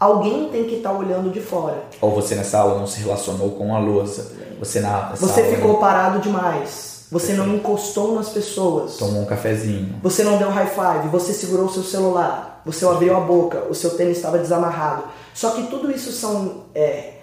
[0.00, 1.82] Alguém tem que estar tá olhando de fora.
[2.00, 4.32] Ou você nessa aula não se relacionou com a lousa.
[4.58, 5.80] Você na Você ficou não...
[5.80, 7.04] parado demais.
[7.12, 7.46] Você Perfeito.
[7.46, 8.96] não encostou nas pessoas.
[8.96, 9.96] Tomou um cafezinho.
[10.02, 11.08] Você não deu high five.
[11.12, 15.04] Você segurou o seu celular você abriu a boca, o seu tênis estava desamarrado.
[15.34, 17.13] Só que tudo isso são é,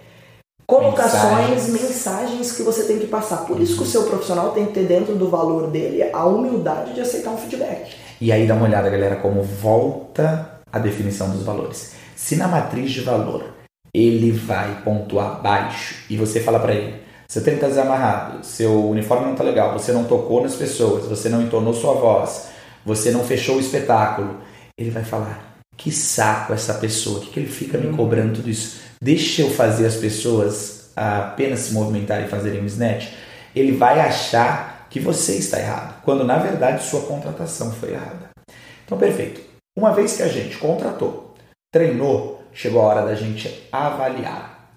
[0.72, 1.70] colocações, mensagens.
[1.70, 2.52] mensagens.
[2.54, 3.46] que você tem que passar.
[3.46, 6.94] Por isso que o seu profissional tem que ter dentro do valor dele a humildade
[6.94, 7.94] de aceitar um feedback.
[8.22, 11.94] E aí dá uma olhada, galera, como volta a definição dos valores.
[12.16, 13.44] Se na matriz de valor
[13.94, 19.26] ele vai pontuar baixo e você fala para ele, seu tênis está desamarrado, seu uniforme
[19.26, 22.48] não está legal, você não tocou nas pessoas, você não entonou sua voz,
[22.86, 24.38] você não fechou o espetáculo,
[24.78, 28.50] ele vai falar: que saco essa pessoa, o que, que ele fica me cobrando tudo
[28.50, 28.91] isso?
[29.02, 33.08] Deixa eu fazer as pessoas apenas se movimentarem e fazerem um snatch.
[33.56, 38.30] Ele vai achar que você está errado, quando na verdade sua contratação foi errada.
[38.86, 39.42] Então, perfeito.
[39.76, 41.34] Uma vez que a gente contratou,
[41.74, 44.70] treinou, chegou a hora da gente avaliar.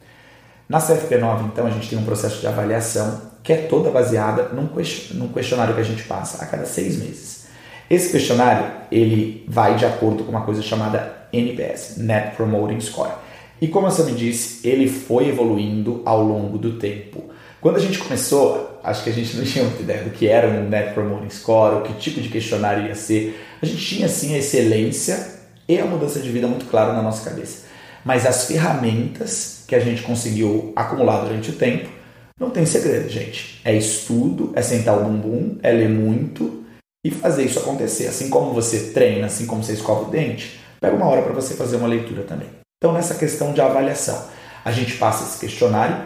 [0.68, 5.28] Na CFP9, então, a gente tem um processo de avaliação que é toda baseada num
[5.28, 7.44] questionário que a gente passa a cada seis meses.
[7.90, 13.23] Esse questionário ele vai de acordo com uma coisa chamada NPS, Net Promoting Score.
[13.60, 17.24] E como você me disse, ele foi evoluindo ao longo do tempo.
[17.60, 20.48] Quando a gente começou, acho que a gente não tinha muita ideia do que era
[20.48, 23.40] um Net Promoting Score, o que tipo de questionário ia ser.
[23.62, 25.34] A gente tinha sim a excelência
[25.66, 27.64] e a mudança de vida muito claro na nossa cabeça.
[28.04, 31.88] Mas as ferramentas que a gente conseguiu acumular durante o tempo,
[32.38, 33.60] não tem segredo, gente.
[33.64, 36.64] É estudo, é sentar o bumbum, é ler muito
[37.04, 38.08] e fazer isso acontecer.
[38.08, 41.54] Assim como você treina, assim como você escova o dente, pega uma hora para você
[41.54, 42.48] fazer uma leitura também.
[42.84, 44.26] Então, nessa questão de avaliação,
[44.62, 46.04] a gente passa esse questionário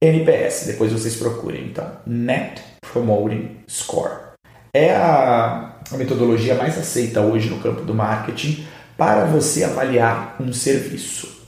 [0.00, 1.64] NPS, depois vocês procurem.
[1.64, 4.28] Então, Net Promoting Score.
[4.72, 8.64] É a, a metodologia mais aceita hoje no campo do marketing
[8.96, 11.42] para você avaliar um serviço.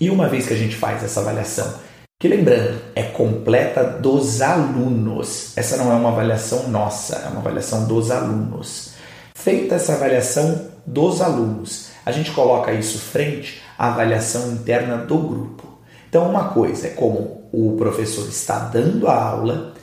[0.00, 1.70] E uma vez que a gente faz essa avaliação
[2.18, 5.52] que lembrando, é completa dos alunos.
[5.58, 8.94] Essa não é uma avaliação nossa, é uma avaliação dos alunos.
[9.34, 15.68] Feita essa avaliação dos alunos, a gente coloca isso frente avaliação interna do grupo.
[16.08, 19.74] Então, uma coisa é como o professor está dando a aula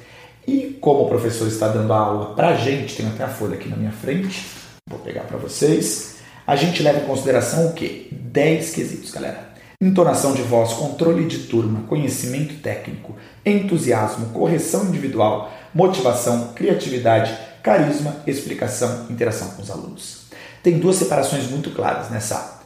[0.46, 3.56] e como o professor está dando a aula para a gente, tem até a folha
[3.56, 4.46] aqui na minha frente,
[4.90, 6.18] vou pegar para vocês.
[6.46, 8.10] A gente leva em consideração o que?
[8.12, 9.48] 10 quesitos, galera
[9.80, 19.06] entonação de voz, controle de turma, conhecimento técnico, entusiasmo, correção individual, motivação, criatividade, carisma, explicação,
[19.08, 20.26] interação com os alunos.
[20.64, 22.57] Tem duas separações muito claras nessa.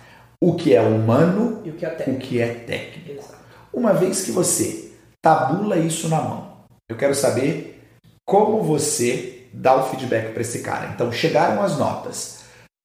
[0.44, 2.22] O que é humano e o que é técnico.
[2.22, 3.24] Que é técnico.
[3.72, 7.80] Uma vez que você tabula isso na mão, eu quero saber
[8.26, 10.92] como você dá o feedback para esse cara.
[10.94, 12.42] Então, chegaram as notas.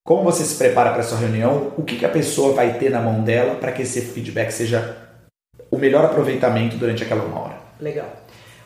[0.06, 1.72] Como você se prepara para essa reunião?
[1.78, 4.96] O que, que a pessoa vai ter na mão dela para que esse feedback seja
[5.70, 7.58] o melhor aproveitamento durante aquela uma hora?
[7.80, 8.08] Legal.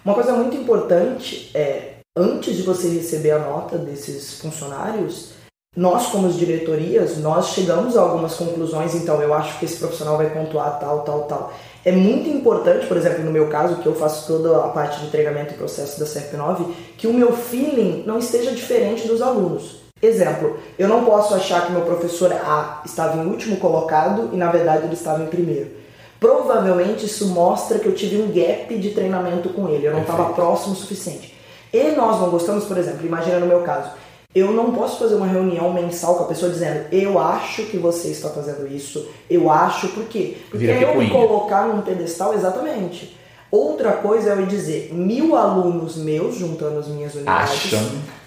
[0.04, 5.32] Uma coisa muito importante é, antes de você receber a nota desses funcionários,
[5.76, 10.28] nós como diretorias, nós chegamos a algumas conclusões, então eu acho que esse profissional vai
[10.28, 11.52] pontuar tal, tal, tal.
[11.84, 15.10] É muito importante, por exemplo, no meu caso, que eu faço toda a parte de
[15.12, 19.76] treinamento e processo da CF9, que o meu feeling não esteja diferente dos alunos.
[20.02, 24.50] Exemplo, eu não posso achar que meu professor A estava em último colocado e na
[24.50, 25.70] verdade ele estava em primeiro.
[26.18, 30.32] Provavelmente isso mostra que eu tive um gap de treinamento com ele, eu não estava
[30.32, 31.38] próximo o suficiente.
[31.72, 33.90] E nós não gostamos, por exemplo, imagina no meu caso,
[34.34, 38.08] eu não posso fazer uma reunião mensal com a pessoa dizendo eu acho que você
[38.08, 40.36] está fazendo isso, eu acho, por quê?
[40.50, 43.16] Porque Vira eu me colocar num pedestal, exatamente.
[43.50, 47.80] Outra coisa é eu dizer, mil alunos meus, juntando as minhas unidades, acham,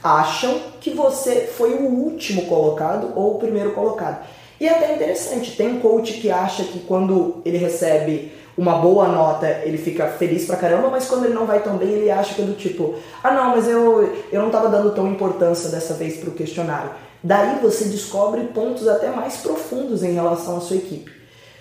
[0.03, 4.25] acham que você foi o último colocado ou o primeiro colocado.
[4.59, 9.47] E é até interessante, tem coach que acha que quando ele recebe uma boa nota,
[9.63, 12.41] ele fica feliz pra caramba, mas quando ele não vai tão bem, ele acha que
[12.41, 16.17] é do tipo, ah não, mas eu, eu não tava dando tão importância dessa vez
[16.17, 16.91] pro questionário.
[17.23, 21.11] Daí você descobre pontos até mais profundos em relação à sua equipe.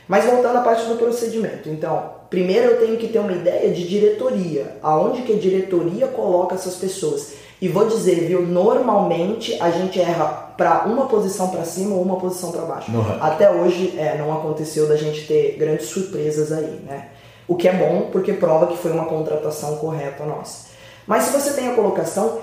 [0.08, 3.86] Mas voltando à parte do procedimento, então, primeiro eu tenho que ter uma ideia de
[3.86, 7.34] diretoria, aonde que a diretoria coloca essas pessoas.
[7.60, 12.16] E vou dizer, viu, normalmente a gente erra para uma posição para cima ou uma
[12.16, 12.90] posição para baixo.
[12.92, 13.18] Uhum.
[13.20, 17.08] Até hoje é, não aconteceu da gente ter grandes surpresas aí, né?
[17.48, 20.70] O que é bom porque prova que foi uma contratação correta nossa.
[21.06, 22.38] Mas se você tem a colocação,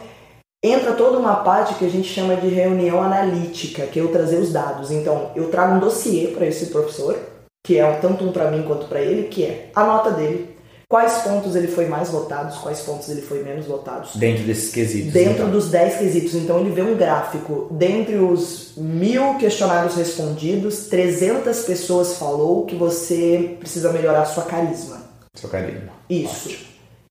[0.63, 4.37] entra toda uma parte que a gente chama de reunião analítica, que é eu trazer
[4.37, 4.91] os dados.
[4.91, 7.17] Então, eu trago um dossiê para esse professor,
[7.65, 10.55] que é tanto um para mim quanto para ele, que é a nota dele,
[10.89, 14.15] Quais pontos ele foi mais votados, quais pontos ele foi menos votados.
[14.15, 15.13] Dentro desses quesitos.
[15.13, 15.51] Dentro então.
[15.51, 16.33] dos 10 quesitos.
[16.33, 17.67] Então ele vê um gráfico.
[17.69, 25.03] Dentre os mil questionários respondidos, 300 pessoas falou que você precisa melhorar sua carisma.
[25.35, 25.91] Seu carisma.
[26.09, 26.57] Isso.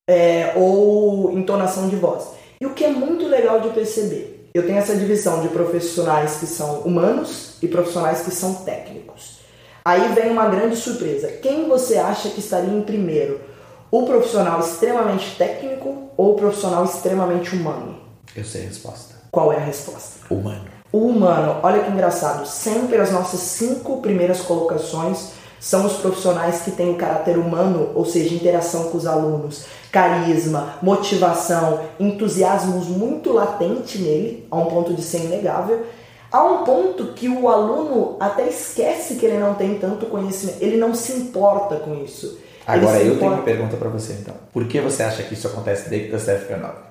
[0.08, 2.30] É, ou entonação de voz.
[2.60, 6.46] E o que é muito legal de perceber, eu tenho essa divisão de profissionais que
[6.46, 9.38] são humanos e profissionais que são técnicos.
[9.84, 11.28] Aí vem uma grande surpresa.
[11.40, 13.40] Quem você acha que estaria em primeiro?
[13.90, 17.96] O profissional extremamente técnico ou o profissional extremamente humano?
[18.36, 19.14] Eu sei a resposta.
[19.30, 20.20] Qual é a resposta?
[20.32, 20.64] Humano.
[20.92, 26.70] O humano, olha que engraçado, sempre as nossas cinco primeiras colocações são os profissionais que
[26.70, 33.98] têm o caráter humano, ou seja, interação com os alunos, carisma, motivação, entusiasmos muito latente
[33.98, 35.84] nele, a um ponto de ser inegável.
[36.30, 40.76] Há um ponto que o aluno até esquece que ele não tem tanto conhecimento, ele
[40.76, 42.38] não se importa com isso.
[42.68, 44.34] Agora eu tenho uma pergunta para você então.
[44.52, 46.88] Por que você acha que isso acontece dentro da CFP9?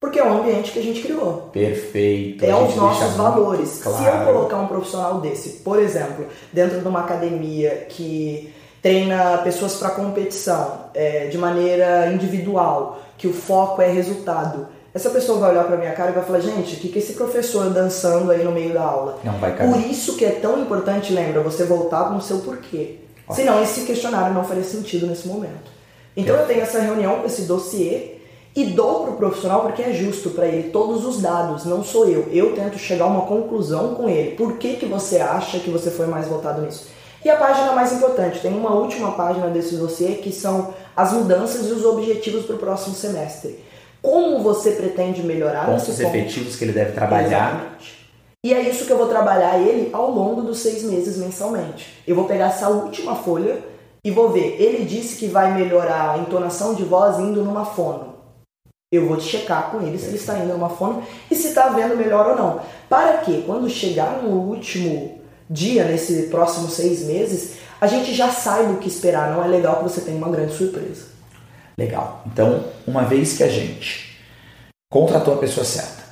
[0.00, 1.50] Porque é o ambiente que a gente criou.
[1.52, 2.44] Perfeito.
[2.44, 3.80] É os nossos valores.
[3.82, 3.98] Claro.
[3.98, 9.74] Se eu colocar um profissional desse, por exemplo, dentro de uma academia que treina pessoas
[9.76, 15.64] para competição é, de maneira individual, que o foco é resultado, essa pessoa vai olhar
[15.64, 18.50] para minha cara e vai falar: gente, o que, que esse professor dançando aí no
[18.52, 19.18] meio da aula?
[19.22, 19.70] Não vai cair.
[19.70, 22.98] Por isso que é tão importante, lembra, você voltar no seu porquê.
[23.30, 25.70] Senão esse questionário não faria sentido nesse momento.
[26.16, 28.18] Então eu tenho essa reunião, esse dossiê,
[28.56, 32.08] e dou para o profissional porque é justo para ele todos os dados, não sou
[32.08, 32.28] eu.
[32.32, 34.32] Eu tento chegar a uma conclusão com ele.
[34.32, 36.88] Por que, que você acha que você foi mais votado nisso?
[37.24, 41.66] E a página mais importante, tem uma última página desse dossiê que são as mudanças
[41.68, 43.58] e os objetivos para o próximo semestre.
[44.00, 47.50] Como você pretende melhorar Pontos efetivos que ele deve trabalhar.
[47.50, 47.97] Exatamente.
[48.44, 52.02] E é isso que eu vou trabalhar ele ao longo dos seis meses mensalmente.
[52.06, 53.62] Eu vou pegar essa última folha
[54.04, 54.60] e vou ver.
[54.60, 58.14] Ele disse que vai melhorar a entonação de voz indo numa fono.
[58.90, 61.96] Eu vou checar com ele se ele está indo numa fono e se está vendo
[61.96, 62.60] melhor ou não.
[62.88, 65.20] Para que quando chegar no último
[65.50, 69.30] dia, nesse próximo seis meses, a gente já saiba o que esperar.
[69.30, 71.06] Não é legal que você tenha uma grande surpresa.
[71.76, 72.22] Legal.
[72.26, 74.18] Então, uma vez que a gente
[74.90, 76.02] contratou a pessoa certa,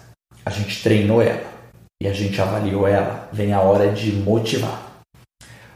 [0.44, 1.55] a gente treinou ela,
[2.00, 4.82] e a gente avaliou ela, vem a hora de motivar.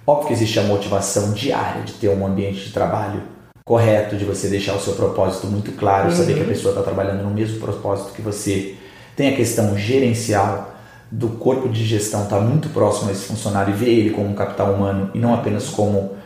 [0.06, 3.22] Óbvio que existe a motivação diária de ter um ambiente de trabalho
[3.64, 6.16] correto, de você deixar o seu propósito muito claro, uhum.
[6.16, 8.76] saber que a pessoa está trabalhando no mesmo propósito que você.
[9.16, 10.74] Tem a questão gerencial
[11.11, 14.28] do corpo de gestão estar tá muito próximo a esse funcionário e ver ele como
[14.28, 16.16] um capital humano e não apenas como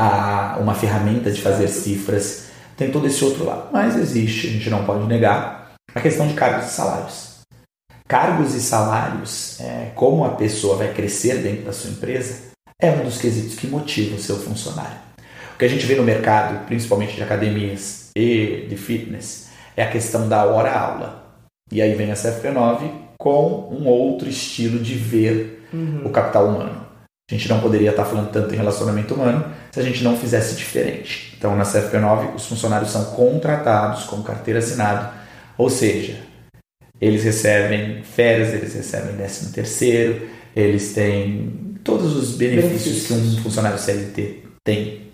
[0.00, 2.46] a, uma ferramenta de fazer cifras.
[2.76, 3.68] Tem todo esse outro lado.
[3.72, 7.31] Mas existe, a gente não pode negar, a questão de cargos e salários
[8.12, 13.04] cargos e salários, é, como a pessoa vai crescer dentro da sua empresa, é um
[13.04, 14.98] dos quesitos que motiva o seu funcionário.
[15.54, 19.90] O que a gente vê no mercado, principalmente de academias e de fitness, é a
[19.90, 21.24] questão da hora-aula.
[21.72, 26.02] E aí vem a CFP9 com um outro estilo de ver uhum.
[26.04, 26.86] o capital humano.
[27.30, 30.54] A gente não poderia estar falando tanto em relacionamento humano se a gente não fizesse
[30.54, 31.34] diferente.
[31.38, 35.14] Então, na CFP9, os funcionários são contratados com carteira assinada,
[35.56, 36.30] ou seja,
[37.02, 43.42] eles recebem férias, eles recebem 13 terceiro, eles têm todos os benefícios, benefícios, que um
[43.42, 45.10] funcionário CLT tem.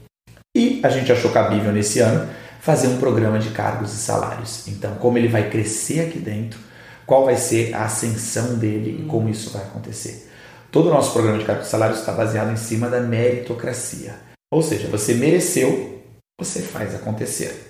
[0.55, 2.29] E a gente achou cabível nesse ano
[2.61, 4.69] fazer um programa de cargos e salários.
[4.69, 6.61] Então, como ele vai crescer aqui dentro,
[7.07, 10.29] qual vai ser a ascensão dele e como isso vai acontecer.
[10.71, 14.15] Todo o nosso programa de cargos e salários está baseado em cima da meritocracia.
[14.53, 16.03] Ou seja, você mereceu,
[16.39, 17.68] você faz acontecer.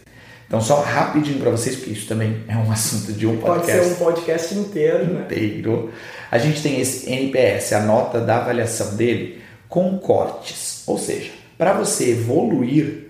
[0.48, 3.78] Então, só rapidinho para vocês, porque isso também é um assunto de um podcast.
[3.78, 5.20] Pode ser um podcast inteiro, né?
[5.20, 5.92] Inteiro.
[6.30, 10.84] A gente tem esse NPS, a nota da avaliação dele, com cortes.
[10.86, 13.08] Ou seja, para você evoluir,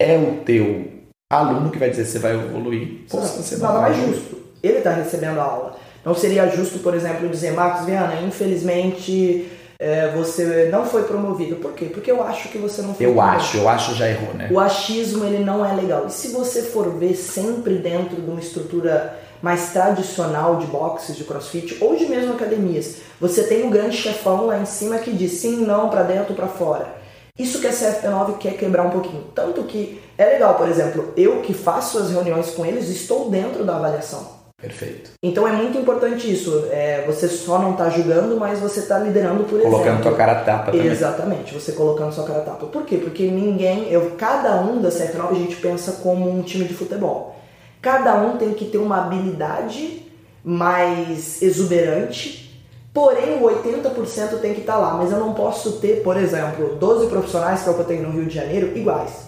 [0.00, 0.88] é o teu
[1.30, 4.38] aluno que vai dizer se você vai evoluir ou se você não vai mais justo.
[4.62, 5.76] Ele está recebendo a aula.
[6.02, 9.46] Não seria justo, por exemplo, dizer, Marcos Viana, infelizmente
[9.78, 11.56] é, você não foi promovido.
[11.56, 11.86] Por quê?
[11.86, 13.36] Porque eu acho que você não foi Eu promovido.
[13.36, 14.48] acho, eu acho já errou, né?
[14.50, 16.06] O achismo ele não é legal.
[16.06, 21.22] E se você for ver sempre dentro de uma estrutura mais tradicional de boxes, de
[21.22, 25.32] crossfit ou de mesmo academias, você tem o grande chefão lá em cima que diz
[25.32, 26.98] sim, não, para dentro, para fora.
[27.38, 29.22] Isso que a CFP9 quer quebrar um pouquinho.
[29.32, 33.64] Tanto que é legal, por exemplo, eu que faço as reuniões com eles, estou dentro
[33.64, 34.37] da avaliação.
[34.60, 35.12] Perfeito.
[35.22, 36.66] Então é muito importante isso.
[36.72, 40.02] É, você só não está julgando, mas você está liderando por Colocando exemplo.
[40.02, 40.86] tua cara a tapa também.
[40.88, 42.66] Exatamente, você colocando sua cara a tapa.
[42.66, 42.96] Por quê?
[42.96, 47.36] Porque ninguém, eu, cada um da CF9 a gente pensa como um time de futebol.
[47.80, 50.02] Cada um tem que ter uma habilidade
[50.42, 52.60] mais exuberante,
[52.92, 54.94] porém o 80% tem que estar tá lá.
[54.94, 58.02] Mas eu não posso ter, por exemplo, 12 profissionais, que é o que eu tenho
[58.02, 59.27] no Rio de Janeiro, iguais.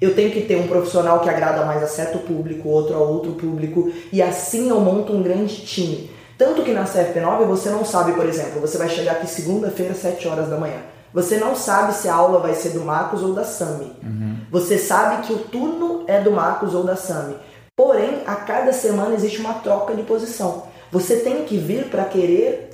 [0.00, 3.32] Eu tenho que ter um profissional que agrada mais a certo público, outro a outro
[3.32, 6.10] público, e assim eu monto um grande time.
[6.36, 10.26] Tanto que na CFP9 você não sabe, por exemplo, você vai chegar aqui segunda-feira, 7
[10.26, 10.80] horas da manhã.
[11.12, 13.92] Você não sabe se a aula vai ser do Marcos ou da Sami.
[14.02, 14.36] Uhum.
[14.50, 17.36] Você sabe que o turno é do Marcos ou da Sami.
[17.76, 20.64] Porém, a cada semana existe uma troca de posição.
[20.90, 22.70] Você tem que vir para querer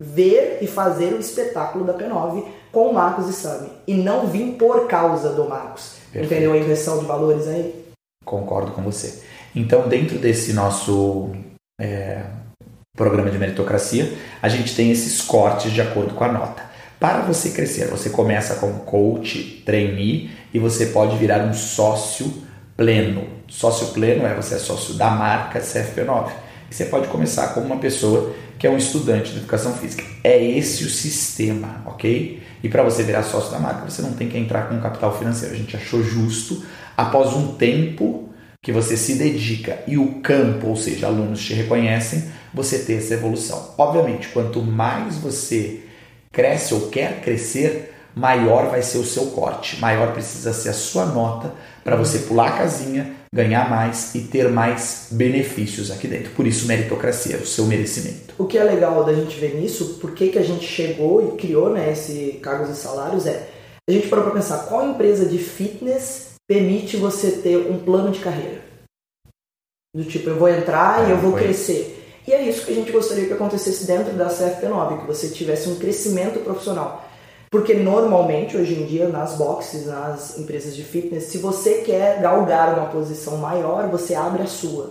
[0.00, 3.70] ver e fazer o espetáculo da P9 com o Marcos e Sami.
[3.86, 5.97] E não vir por causa do Marcos.
[6.12, 6.32] Perfeito.
[6.32, 7.84] Entendeu a inversão de valores aí?
[8.24, 9.22] Concordo com você.
[9.54, 11.32] Então, dentro desse nosso
[11.80, 12.22] é,
[12.96, 16.62] programa de meritocracia, a gente tem esses cortes de acordo com a nota.
[16.98, 22.32] Para você crescer, você começa como coach, trainee e você pode virar um sócio
[22.76, 23.24] pleno.
[23.46, 26.30] Sócio pleno é você é sócio da marca CFP9.
[26.70, 30.04] E você pode começar como uma pessoa que é um estudante de educação física.
[30.24, 32.42] É esse o sistema, ok?
[32.62, 35.54] E para você virar sócio da marca, você não tem que entrar com capital financeiro.
[35.54, 36.64] A gente achou justo,
[36.96, 38.28] após um tempo
[38.60, 43.14] que você se dedica e o campo, ou seja, alunos te reconhecem, você ter essa
[43.14, 43.74] evolução.
[43.78, 45.80] Obviamente, quanto mais você
[46.32, 51.06] cresce ou quer crescer, maior vai ser o seu corte, maior precisa ser a sua
[51.06, 51.52] nota
[51.84, 56.30] para você pular a casinha, ganhar mais e ter mais benefícios aqui dentro.
[56.32, 58.34] Por isso, meritocracia, o seu merecimento.
[58.36, 61.36] O que é legal da gente ver nisso, por que, que a gente chegou e
[61.36, 63.48] criou né, esse cargos e salários, é
[63.88, 68.20] a gente parou para pensar qual empresa de fitness permite você ter um plano de
[68.20, 68.60] carreira.
[69.96, 72.22] Do tipo, eu vou entrar e eu vou crescer.
[72.26, 75.70] E é isso que a gente gostaria que acontecesse dentro da CFP9, que você tivesse
[75.70, 77.07] um crescimento profissional.
[77.50, 82.78] Porque normalmente, hoje em dia, nas boxes, nas empresas de fitness, se você quer galgar
[82.78, 84.90] uma posição maior, você abre a sua.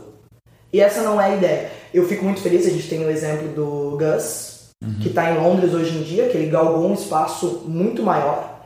[0.73, 1.71] E essa não é a ideia.
[1.93, 4.99] Eu fico muito feliz, a gente tem o exemplo do Gus, uhum.
[5.01, 8.57] que está em Londres hoje em dia, que ele galgou um espaço muito maior.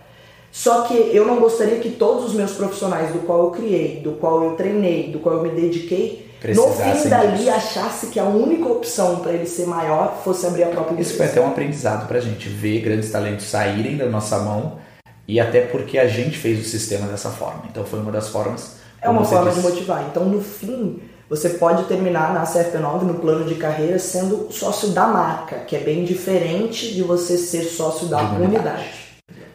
[0.52, 4.14] Só que eu não gostaria que todos os meus profissionais do qual eu criei, do
[4.14, 7.50] qual eu treinei, do qual eu me dediquei, no fim dali disso.
[7.52, 11.10] achasse que a única opção para ele ser maior fosse abrir a própria empresa.
[11.10, 14.80] Isso foi até um aprendizado para a gente, ver grandes talentos saírem da nossa mão
[15.28, 17.64] e até porque a gente fez o sistema dessa forma.
[17.70, 18.78] Então foi uma das formas.
[19.02, 19.62] É uma forma disse.
[19.62, 20.08] de motivar.
[20.10, 25.06] Então no fim, você pode terminar na CFP9 no plano de carreira sendo sócio da
[25.06, 28.44] marca, que é bem diferente de você ser sócio da unidade.
[28.44, 28.90] unidade.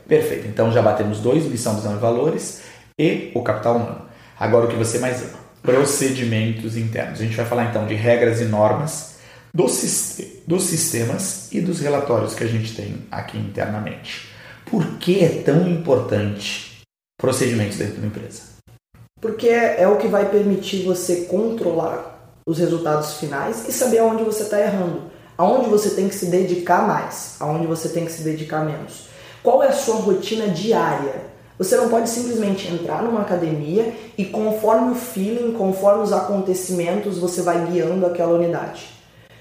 [0.06, 0.46] Perfeito.
[0.46, 2.60] Então já batemos dois, missão, visão e valores
[2.96, 4.02] e o capital humano.
[4.38, 5.45] Agora o que você mais ama?
[5.66, 7.20] Procedimentos internos.
[7.20, 9.16] A gente vai falar então de regras e normas
[9.52, 14.30] dos, dos sistemas e dos relatórios que a gente tem aqui internamente.
[14.64, 16.82] Por que é tão importante
[17.20, 18.42] procedimentos dentro de uma empresa?
[19.20, 24.22] Porque é, é o que vai permitir você controlar os resultados finais e saber aonde
[24.22, 28.22] você está errando, aonde você tem que se dedicar mais, aonde você tem que se
[28.22, 29.08] dedicar menos.
[29.42, 31.35] Qual é a sua rotina diária?
[31.58, 37.40] Você não pode simplesmente entrar numa academia e conforme o feeling, conforme os acontecimentos, você
[37.40, 38.88] vai guiando aquela unidade.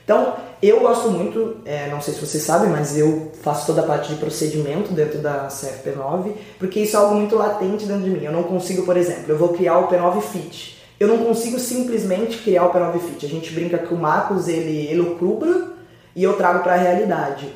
[0.05, 3.85] Então, eu gosto muito, é, não sei se vocês sabem, mas eu faço toda a
[3.85, 8.23] parte de procedimento dentro da CFP9, porque isso é algo muito latente dentro de mim.
[8.23, 10.77] Eu não consigo, por exemplo, eu vou criar o P9 Fit.
[10.99, 13.25] Eu não consigo simplesmente criar o P9 Fit.
[13.25, 15.73] A gente brinca que o Marcos ele elucubra
[16.15, 17.51] e eu trago para a realidade.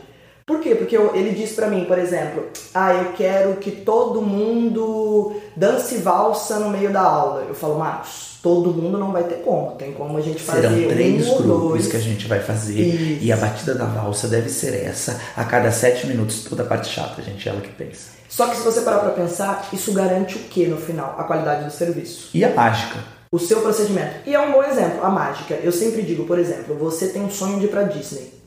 [0.49, 0.73] Por quê?
[0.73, 5.97] Porque eu, ele diz para mim, por exemplo, ah, eu quero que todo mundo dance
[5.97, 7.45] valsa no meio da aula.
[7.47, 9.73] Eu falo, Marcos, todo mundo não vai ter como.
[9.75, 11.87] Tem como a gente fazer Serão três um grupos dois.
[11.87, 13.23] que a gente vai fazer Isso.
[13.23, 15.21] e a batida da valsa deve ser essa.
[15.37, 18.09] A cada sete minutos, toda a parte chata, gente, ela que pensa.
[18.27, 21.13] Só que se você parar pra pensar, isso garante o que no final?
[21.15, 22.31] A qualidade do serviço.
[22.33, 22.97] E a mágica?
[23.31, 24.15] O seu procedimento.
[24.25, 25.59] E é um bom exemplo, a mágica.
[25.61, 28.38] Eu sempre digo, por exemplo, você tem um sonho de ir pra Disney.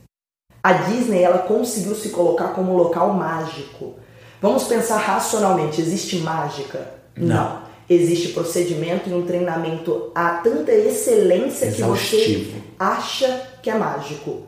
[0.62, 3.94] A Disney, ela conseguiu se colocar como local mágico.
[4.40, 6.88] Vamos pensar racionalmente, existe mágica?
[7.16, 7.62] Não.
[7.90, 12.62] Existe procedimento e um treinamento a tanta excelência que você Exaustivo.
[12.78, 14.42] acha que é mágico.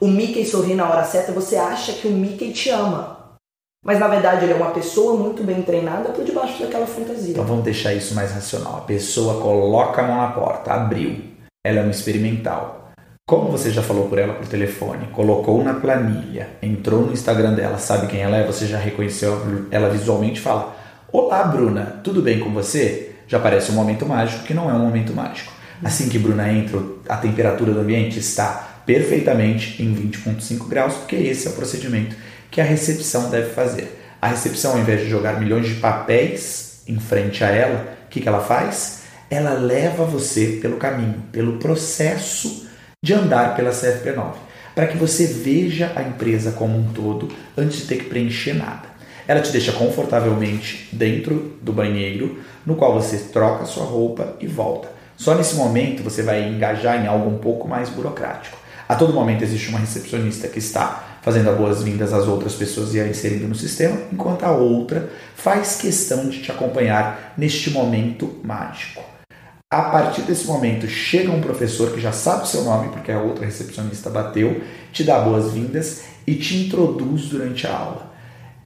[0.00, 3.20] O Mickey sorri na hora certa, você acha que o Mickey te ama.
[3.84, 7.30] Mas na verdade ele é uma pessoa muito bem treinada por debaixo daquela fantasia.
[7.30, 8.78] Então vamos deixar isso mais racional.
[8.78, 11.16] A pessoa coloca a mão na porta, abriu.
[11.64, 12.79] Ela é uma experimental.
[13.30, 17.78] Como você já falou por ela por telefone, colocou na planilha, entrou no Instagram dela,
[17.78, 20.76] sabe quem ela é, você já reconheceu ela visualmente fala:
[21.12, 23.12] Olá, Bruna, tudo bem com você?
[23.28, 25.52] Já parece um momento mágico que não é um momento mágico.
[25.80, 31.46] Assim que Bruna entra, a temperatura do ambiente está perfeitamente em 20,5 graus, porque esse
[31.46, 32.16] é o procedimento
[32.50, 33.96] que a recepção deve fazer.
[34.20, 38.20] A recepção, ao invés de jogar milhões de papéis em frente a ela, o que,
[38.20, 39.02] que ela faz?
[39.30, 42.68] Ela leva você pelo caminho, pelo processo
[43.02, 44.34] de andar pela CFP9,
[44.74, 48.90] para que você veja a empresa como um todo antes de ter que preencher nada.
[49.26, 54.92] Ela te deixa confortavelmente dentro do banheiro, no qual você troca sua roupa e volta.
[55.16, 58.58] Só nesse momento você vai engajar em algo um pouco mais burocrático.
[58.86, 63.00] A todo momento existe uma recepcionista que está fazendo as boas-vindas às outras pessoas e
[63.00, 69.09] a inserindo no sistema, enquanto a outra faz questão de te acompanhar neste momento mágico.
[69.72, 73.22] A partir desse momento chega um professor que já sabe o seu nome, porque a
[73.22, 74.60] outra recepcionista bateu,
[74.92, 78.12] te dá boas-vindas e te introduz durante a aula.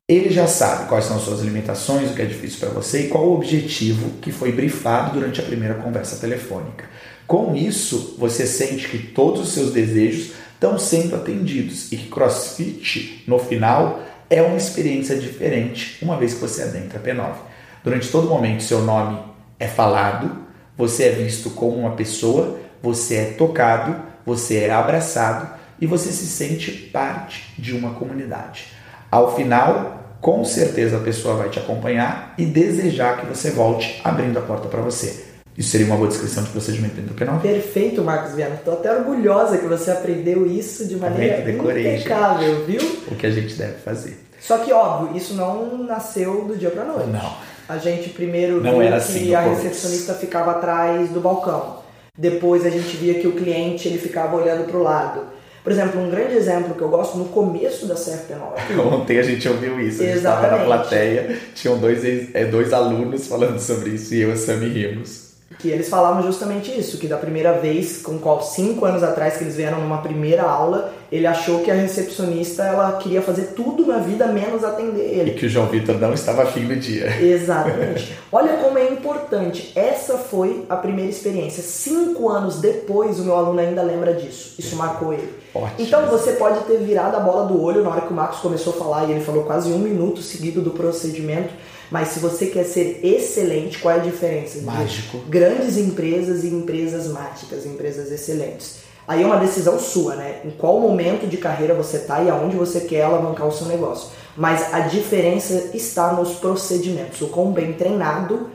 [0.08, 3.08] Ele já sabe quais são as suas limitações, o que é difícil para você e
[3.08, 6.86] qual o objetivo que foi brifado durante a primeira conversa telefônica.
[7.26, 13.24] Com isso, você sente que todos os seus desejos estão sendo atendidos e que CrossFit,
[13.26, 14.00] no final,
[14.30, 17.34] é uma experiência diferente uma vez que você adentra a P9.
[17.82, 19.18] Durante todo momento, seu nome
[19.58, 20.43] é falado,
[20.76, 23.96] você é visto como uma pessoa, você é tocado,
[24.26, 25.48] você é abraçado
[25.80, 28.66] e você se sente parte de uma comunidade.
[29.10, 34.38] Ao final, com certeza a pessoa vai te acompanhar e desejar que você volte abrindo
[34.38, 35.24] a porta para você.
[35.56, 37.40] Isso seria uma boa descrição de procedimento P9?
[37.40, 38.56] Perfeito, Marcos Viana.
[38.56, 42.80] Estou até orgulhosa que você aprendeu isso de maneira decorei, impecável, viu?
[43.06, 44.18] O que a gente deve fazer.
[44.40, 47.08] Só que, óbvio, isso não nasceu do dia pra noite.
[47.08, 47.53] Não.
[47.68, 49.62] A gente primeiro Não viu que assim a começo.
[49.62, 51.78] recepcionista ficava atrás do balcão.
[52.16, 55.22] Depois a gente via que o cliente ele ficava olhando pro lado.
[55.64, 58.78] Por exemplo, um grande exemplo que eu gosto no começo da CFP9.
[58.92, 62.04] Ontem a gente ouviu isso, a gente estava na plateia, tinham dois,
[62.34, 65.23] é, dois alunos falando sobre isso e eu e a Sammy rimos.
[65.58, 69.44] Que eles falavam justamente isso, que da primeira vez, com qual cinco anos atrás que
[69.44, 73.98] eles vieram numa primeira aula, ele achou que a recepcionista ela queria fazer tudo na
[73.98, 75.30] vida menos atender E ele.
[75.32, 77.06] que o João Vitor não estava afim do dia.
[77.22, 78.12] Exatamente.
[78.32, 79.72] Olha como é importante.
[79.76, 81.62] Essa foi a primeira experiência.
[81.62, 84.54] Cinco anos depois, o meu aluno ainda lembra disso.
[84.58, 85.32] Isso marcou ele.
[85.54, 85.74] Ótimo.
[85.78, 88.72] Então você pode ter virado a bola do olho na hora que o Marcos começou
[88.74, 91.54] a falar e ele falou quase um minuto seguido do procedimento.
[91.94, 94.58] Mas se você quer ser excelente, qual é a diferença?
[94.58, 95.18] entre Mágico.
[95.28, 98.78] Grandes empresas e empresas mágicas, empresas excelentes.
[99.06, 100.40] Aí é uma decisão sua, né?
[100.44, 104.08] Em qual momento de carreira você tá e aonde você quer alavancar o seu negócio.
[104.36, 108.48] Mas a diferença está nos procedimentos, o quão bem treinado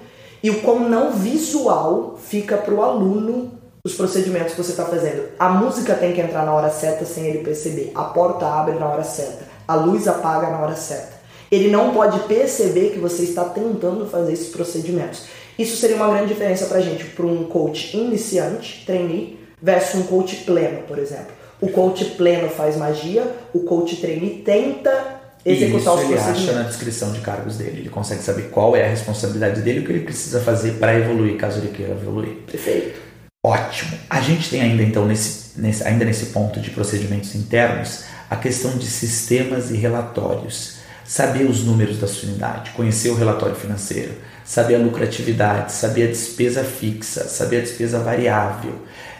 [0.43, 3.53] e o quão não visual fica para o aluno
[3.85, 5.29] os procedimentos que você está fazendo.
[5.39, 7.93] A música tem que entrar na hora certa sem ele perceber.
[7.95, 9.45] A porta abre na hora certa.
[9.65, 11.18] A luz apaga na hora certa.
[11.51, 15.23] Ele não pode perceber que você está tentando fazer esses procedimentos.
[15.57, 20.37] Isso seria uma grande diferença para gente, para um coach iniciante, trainee, versus um coach
[20.45, 21.33] pleno, por exemplo.
[21.59, 26.63] O coach pleno faz magia, o coach trainee tenta executar Isso os ele acha na
[26.63, 27.79] descrição de cargos dele.
[27.79, 30.97] Ele consegue saber qual é a responsabilidade dele e o que ele precisa fazer para
[30.97, 32.35] evoluir, caso ele queira evoluir.
[32.49, 32.99] Perfeito.
[33.45, 33.97] Ótimo.
[34.09, 38.77] A gente tem ainda então nesse, nesse- ainda nesse ponto de procedimentos internos a questão
[38.77, 40.78] de sistemas e relatórios.
[41.09, 44.13] Saber os números da sua unidade, conhecer o relatório financeiro,
[44.45, 48.75] saber a lucratividade, saber a despesa fixa, saber a despesa variável,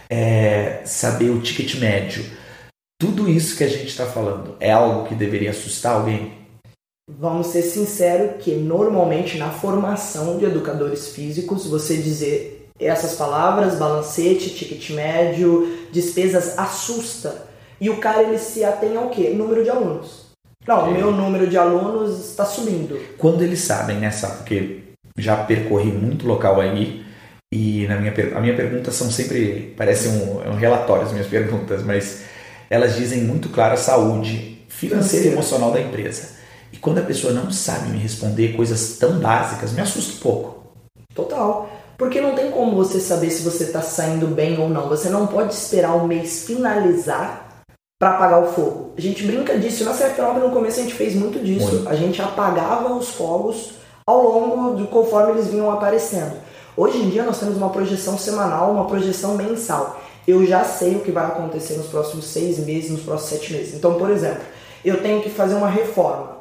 [0.08, 2.24] é, saber o ticket médio.
[3.02, 6.34] Tudo isso que a gente está falando é algo que deveria assustar alguém?
[7.10, 14.54] Vamos ser sinceros que normalmente na formação de educadores físicos, você dizer essas palavras, balancete,
[14.54, 17.48] ticket médio, despesas, assusta.
[17.82, 19.32] E o cara ele se atém ao quê?
[19.32, 20.29] Número de alunos.
[20.68, 22.99] Não, o meu número de alunos está subindo.
[23.18, 24.38] Quando eles sabem, né, sabe?
[24.38, 24.80] Porque
[25.18, 27.03] já percorri muito local aí
[27.51, 31.26] e na minha, a minha pergunta são sempre, parece um, é um relatório as minhas
[31.28, 32.22] perguntas, mas
[32.70, 36.38] elas dizem muito claro a saúde financeira e emocional da empresa.
[36.72, 40.74] E quando a pessoa não sabe me responder coisas tão básicas, me assusta um pouco.
[41.16, 41.68] Total.
[41.97, 44.88] Porque não tem como você saber se você está saindo bem ou não.
[44.88, 47.49] Você não pode esperar o mês finalizar
[48.00, 48.93] para apagar o fogo.
[48.97, 49.84] A gente brinca disso.
[49.84, 51.76] Na CF9 no começo a gente fez muito disso.
[51.76, 51.89] Muito.
[51.89, 53.74] A gente apagava os fogos
[54.08, 56.38] ao longo de conforme eles vinham aparecendo.
[56.78, 60.02] Hoje em dia nós temos uma projeção semanal, uma projeção mensal.
[60.26, 63.74] Eu já sei o que vai acontecer nos próximos seis meses, nos próximos sete meses.
[63.74, 64.43] Então, por exemplo,
[64.86, 66.39] eu tenho que fazer uma reforma.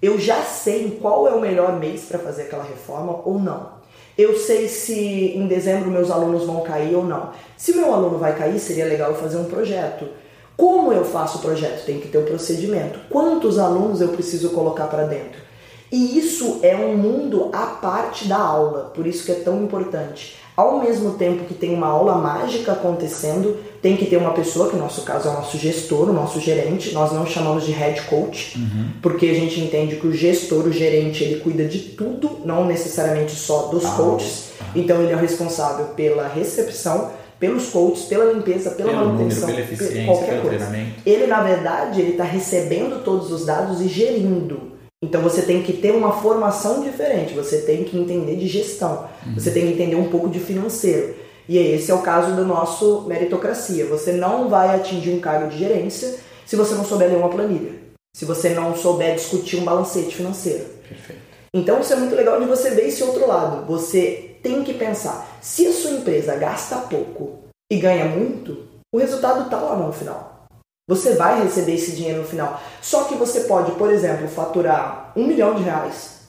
[0.00, 3.76] Eu já sei qual é o melhor mês para fazer aquela reforma ou não.
[4.16, 7.32] Eu sei se em dezembro meus alunos vão cair ou não.
[7.56, 10.08] Se meu aluno vai cair, seria legal eu fazer um projeto.
[10.56, 11.84] Como eu faço o projeto?
[11.84, 12.98] Tem que ter o um procedimento.
[13.10, 15.46] Quantos alunos eu preciso colocar para dentro?
[15.92, 20.36] E isso é um mundo à parte da aula, por isso que é tão importante.
[20.56, 24.74] Ao mesmo tempo que tem uma aula mágica acontecendo, tem que ter uma pessoa, que
[24.74, 28.00] no nosso caso é o nosso gestor, o nosso gerente, nós não chamamos de head
[28.02, 28.88] coach, uhum.
[29.02, 33.32] porque a gente entende que o gestor, o gerente, ele cuida de tudo, não necessariamente
[33.32, 34.52] só dos ah, coaches.
[34.74, 39.66] Então ele é o responsável pela recepção, pelos coaches, pela limpeza, pela pelo manutenção, número,
[39.66, 40.66] pela eficiência, qualquer pelo coisa.
[40.66, 41.00] Treinamento.
[41.04, 44.76] Ele na verdade ele está recebendo todos os dados e gerindo.
[45.02, 49.34] Então você tem que ter uma formação diferente, você tem que entender de gestão, uhum.
[49.34, 51.14] você tem que entender um pouco de financeiro.
[51.48, 53.86] E esse é o caso do nosso meritocracia.
[53.86, 57.72] Você não vai atingir um cargo de gerência se você não souber ler uma planilha,
[58.14, 60.64] se você não souber discutir um balancete financeiro.
[60.88, 61.20] Perfeito.
[61.52, 63.66] Então isso é muito legal de você ver esse outro lado.
[63.66, 69.46] Você tem que pensar, se a sua empresa gasta pouco e ganha muito, o resultado
[69.46, 70.46] está lá no final.
[70.88, 72.60] Você vai receber esse dinheiro no final.
[72.80, 76.20] Só que você pode, por exemplo, faturar um milhão de reais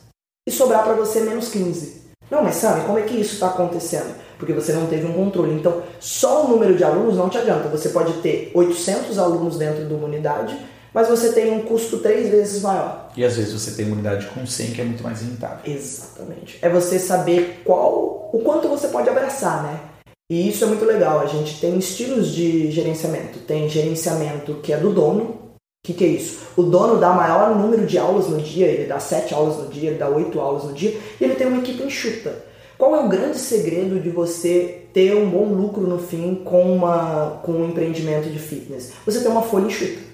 [0.47, 2.07] e sobrar para você menos 15.
[2.31, 4.15] Não, mas sabe como é que isso está acontecendo?
[4.39, 5.53] Porque você não teve um controle.
[5.53, 7.69] Então, só o número de alunos não te adianta.
[7.69, 10.57] Você pode ter 800 alunos dentro de uma unidade,
[10.93, 13.09] mas você tem um custo três vezes maior.
[13.15, 15.59] E às vezes você tem uma unidade com 100 que é muito mais rentável.
[15.65, 16.57] Exatamente.
[16.61, 19.79] É você saber qual, o quanto você pode abraçar, né?
[20.29, 21.21] E isso é muito legal.
[21.21, 23.39] A gente tem estilos de gerenciamento.
[23.39, 25.23] Tem gerenciamento que é do dono.
[25.23, 26.39] O que, que é isso?
[26.57, 29.89] O dono dá maior número de aulas no dia, ele dá sete aulas no dia,
[29.89, 32.43] ele dá oito aulas no dia, e ele tem uma equipe enxuta.
[32.77, 37.39] Qual é o grande segredo de você ter um bom lucro no fim com, uma,
[37.43, 38.91] com um empreendimento de fitness?
[39.05, 40.06] Você tem uma folha enxuta.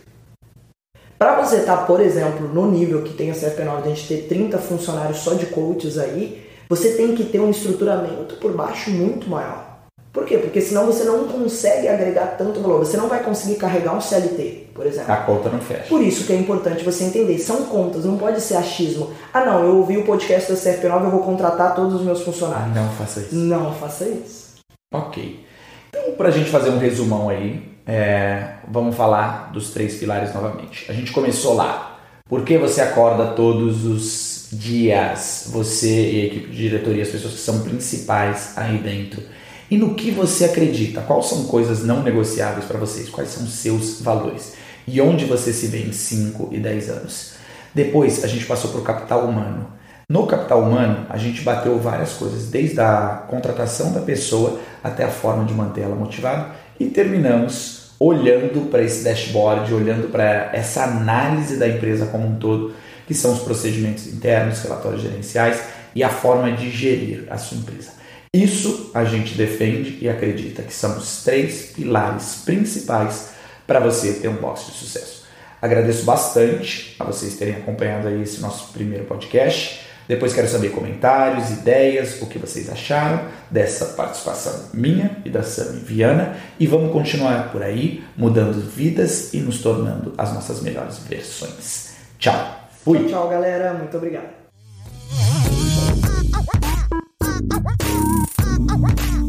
[1.18, 4.07] Para você estar, tá, por exemplo, no nível que tem a CFP9, de a gente
[4.07, 8.89] ter 30 funcionários só de coaches aí, você tem que ter um estruturamento por baixo
[8.89, 9.74] muito maior.
[10.14, 10.38] Por quê?
[10.38, 12.80] Porque senão você não consegue agregar tanto valor.
[12.80, 15.11] Você não vai conseguir carregar um CLT, por exemplo.
[15.11, 15.89] A conta não fecha.
[15.89, 17.39] Por isso que é importante você entender.
[17.39, 19.09] São contas, não pode ser achismo.
[19.34, 22.76] Ah, não, eu ouvi o podcast da CFP9, eu vou contratar todos os meus funcionários.
[22.76, 23.36] Não faça isso.
[23.36, 24.53] Não faça isso.
[24.93, 25.43] Ok.
[25.89, 30.86] Então, para a gente fazer um resumão aí, é, vamos falar dos três pilares novamente.
[30.90, 32.00] A gente começou lá.
[32.28, 35.50] Por que você acorda todos os dias?
[35.52, 39.22] Você e a equipe de diretoria, as pessoas que são principais aí dentro
[39.70, 41.02] e no que você acredita.
[41.02, 43.10] Quais são coisas não negociáveis para vocês?
[43.10, 44.54] Quais são seus valores?
[44.88, 47.34] E onde você se vê em 5 e 10 anos?
[47.74, 49.68] Depois a gente passou para o capital humano.
[50.10, 55.10] No capital humano, a gente bateu várias coisas, desde a contratação da pessoa até a
[55.10, 61.58] forma de manter ela motivada e terminamos olhando para esse dashboard, olhando para essa análise
[61.58, 62.74] da empresa como um todo,
[63.08, 65.64] que são os procedimentos internos, relatórios gerenciais
[65.96, 67.92] e a forma de gerir a sua empresa.
[68.34, 73.30] Isso a gente defende e acredita que são os três pilares principais
[73.68, 75.24] para você ter um box de sucesso.
[75.62, 79.80] Agradeço bastante a vocês terem acompanhado aí esse nosso primeiro podcast.
[80.08, 85.80] Depois quero saber comentários, ideias, o que vocês acharam dessa participação minha e da Sami
[85.80, 86.38] Viana.
[86.60, 91.93] E vamos continuar por aí, mudando vidas e nos tornando as nossas melhores versões.
[92.20, 92.60] Tchau.
[92.84, 92.99] Fui.
[92.99, 93.74] Tchau, tchau galera.
[93.74, 94.43] Muito obrigado.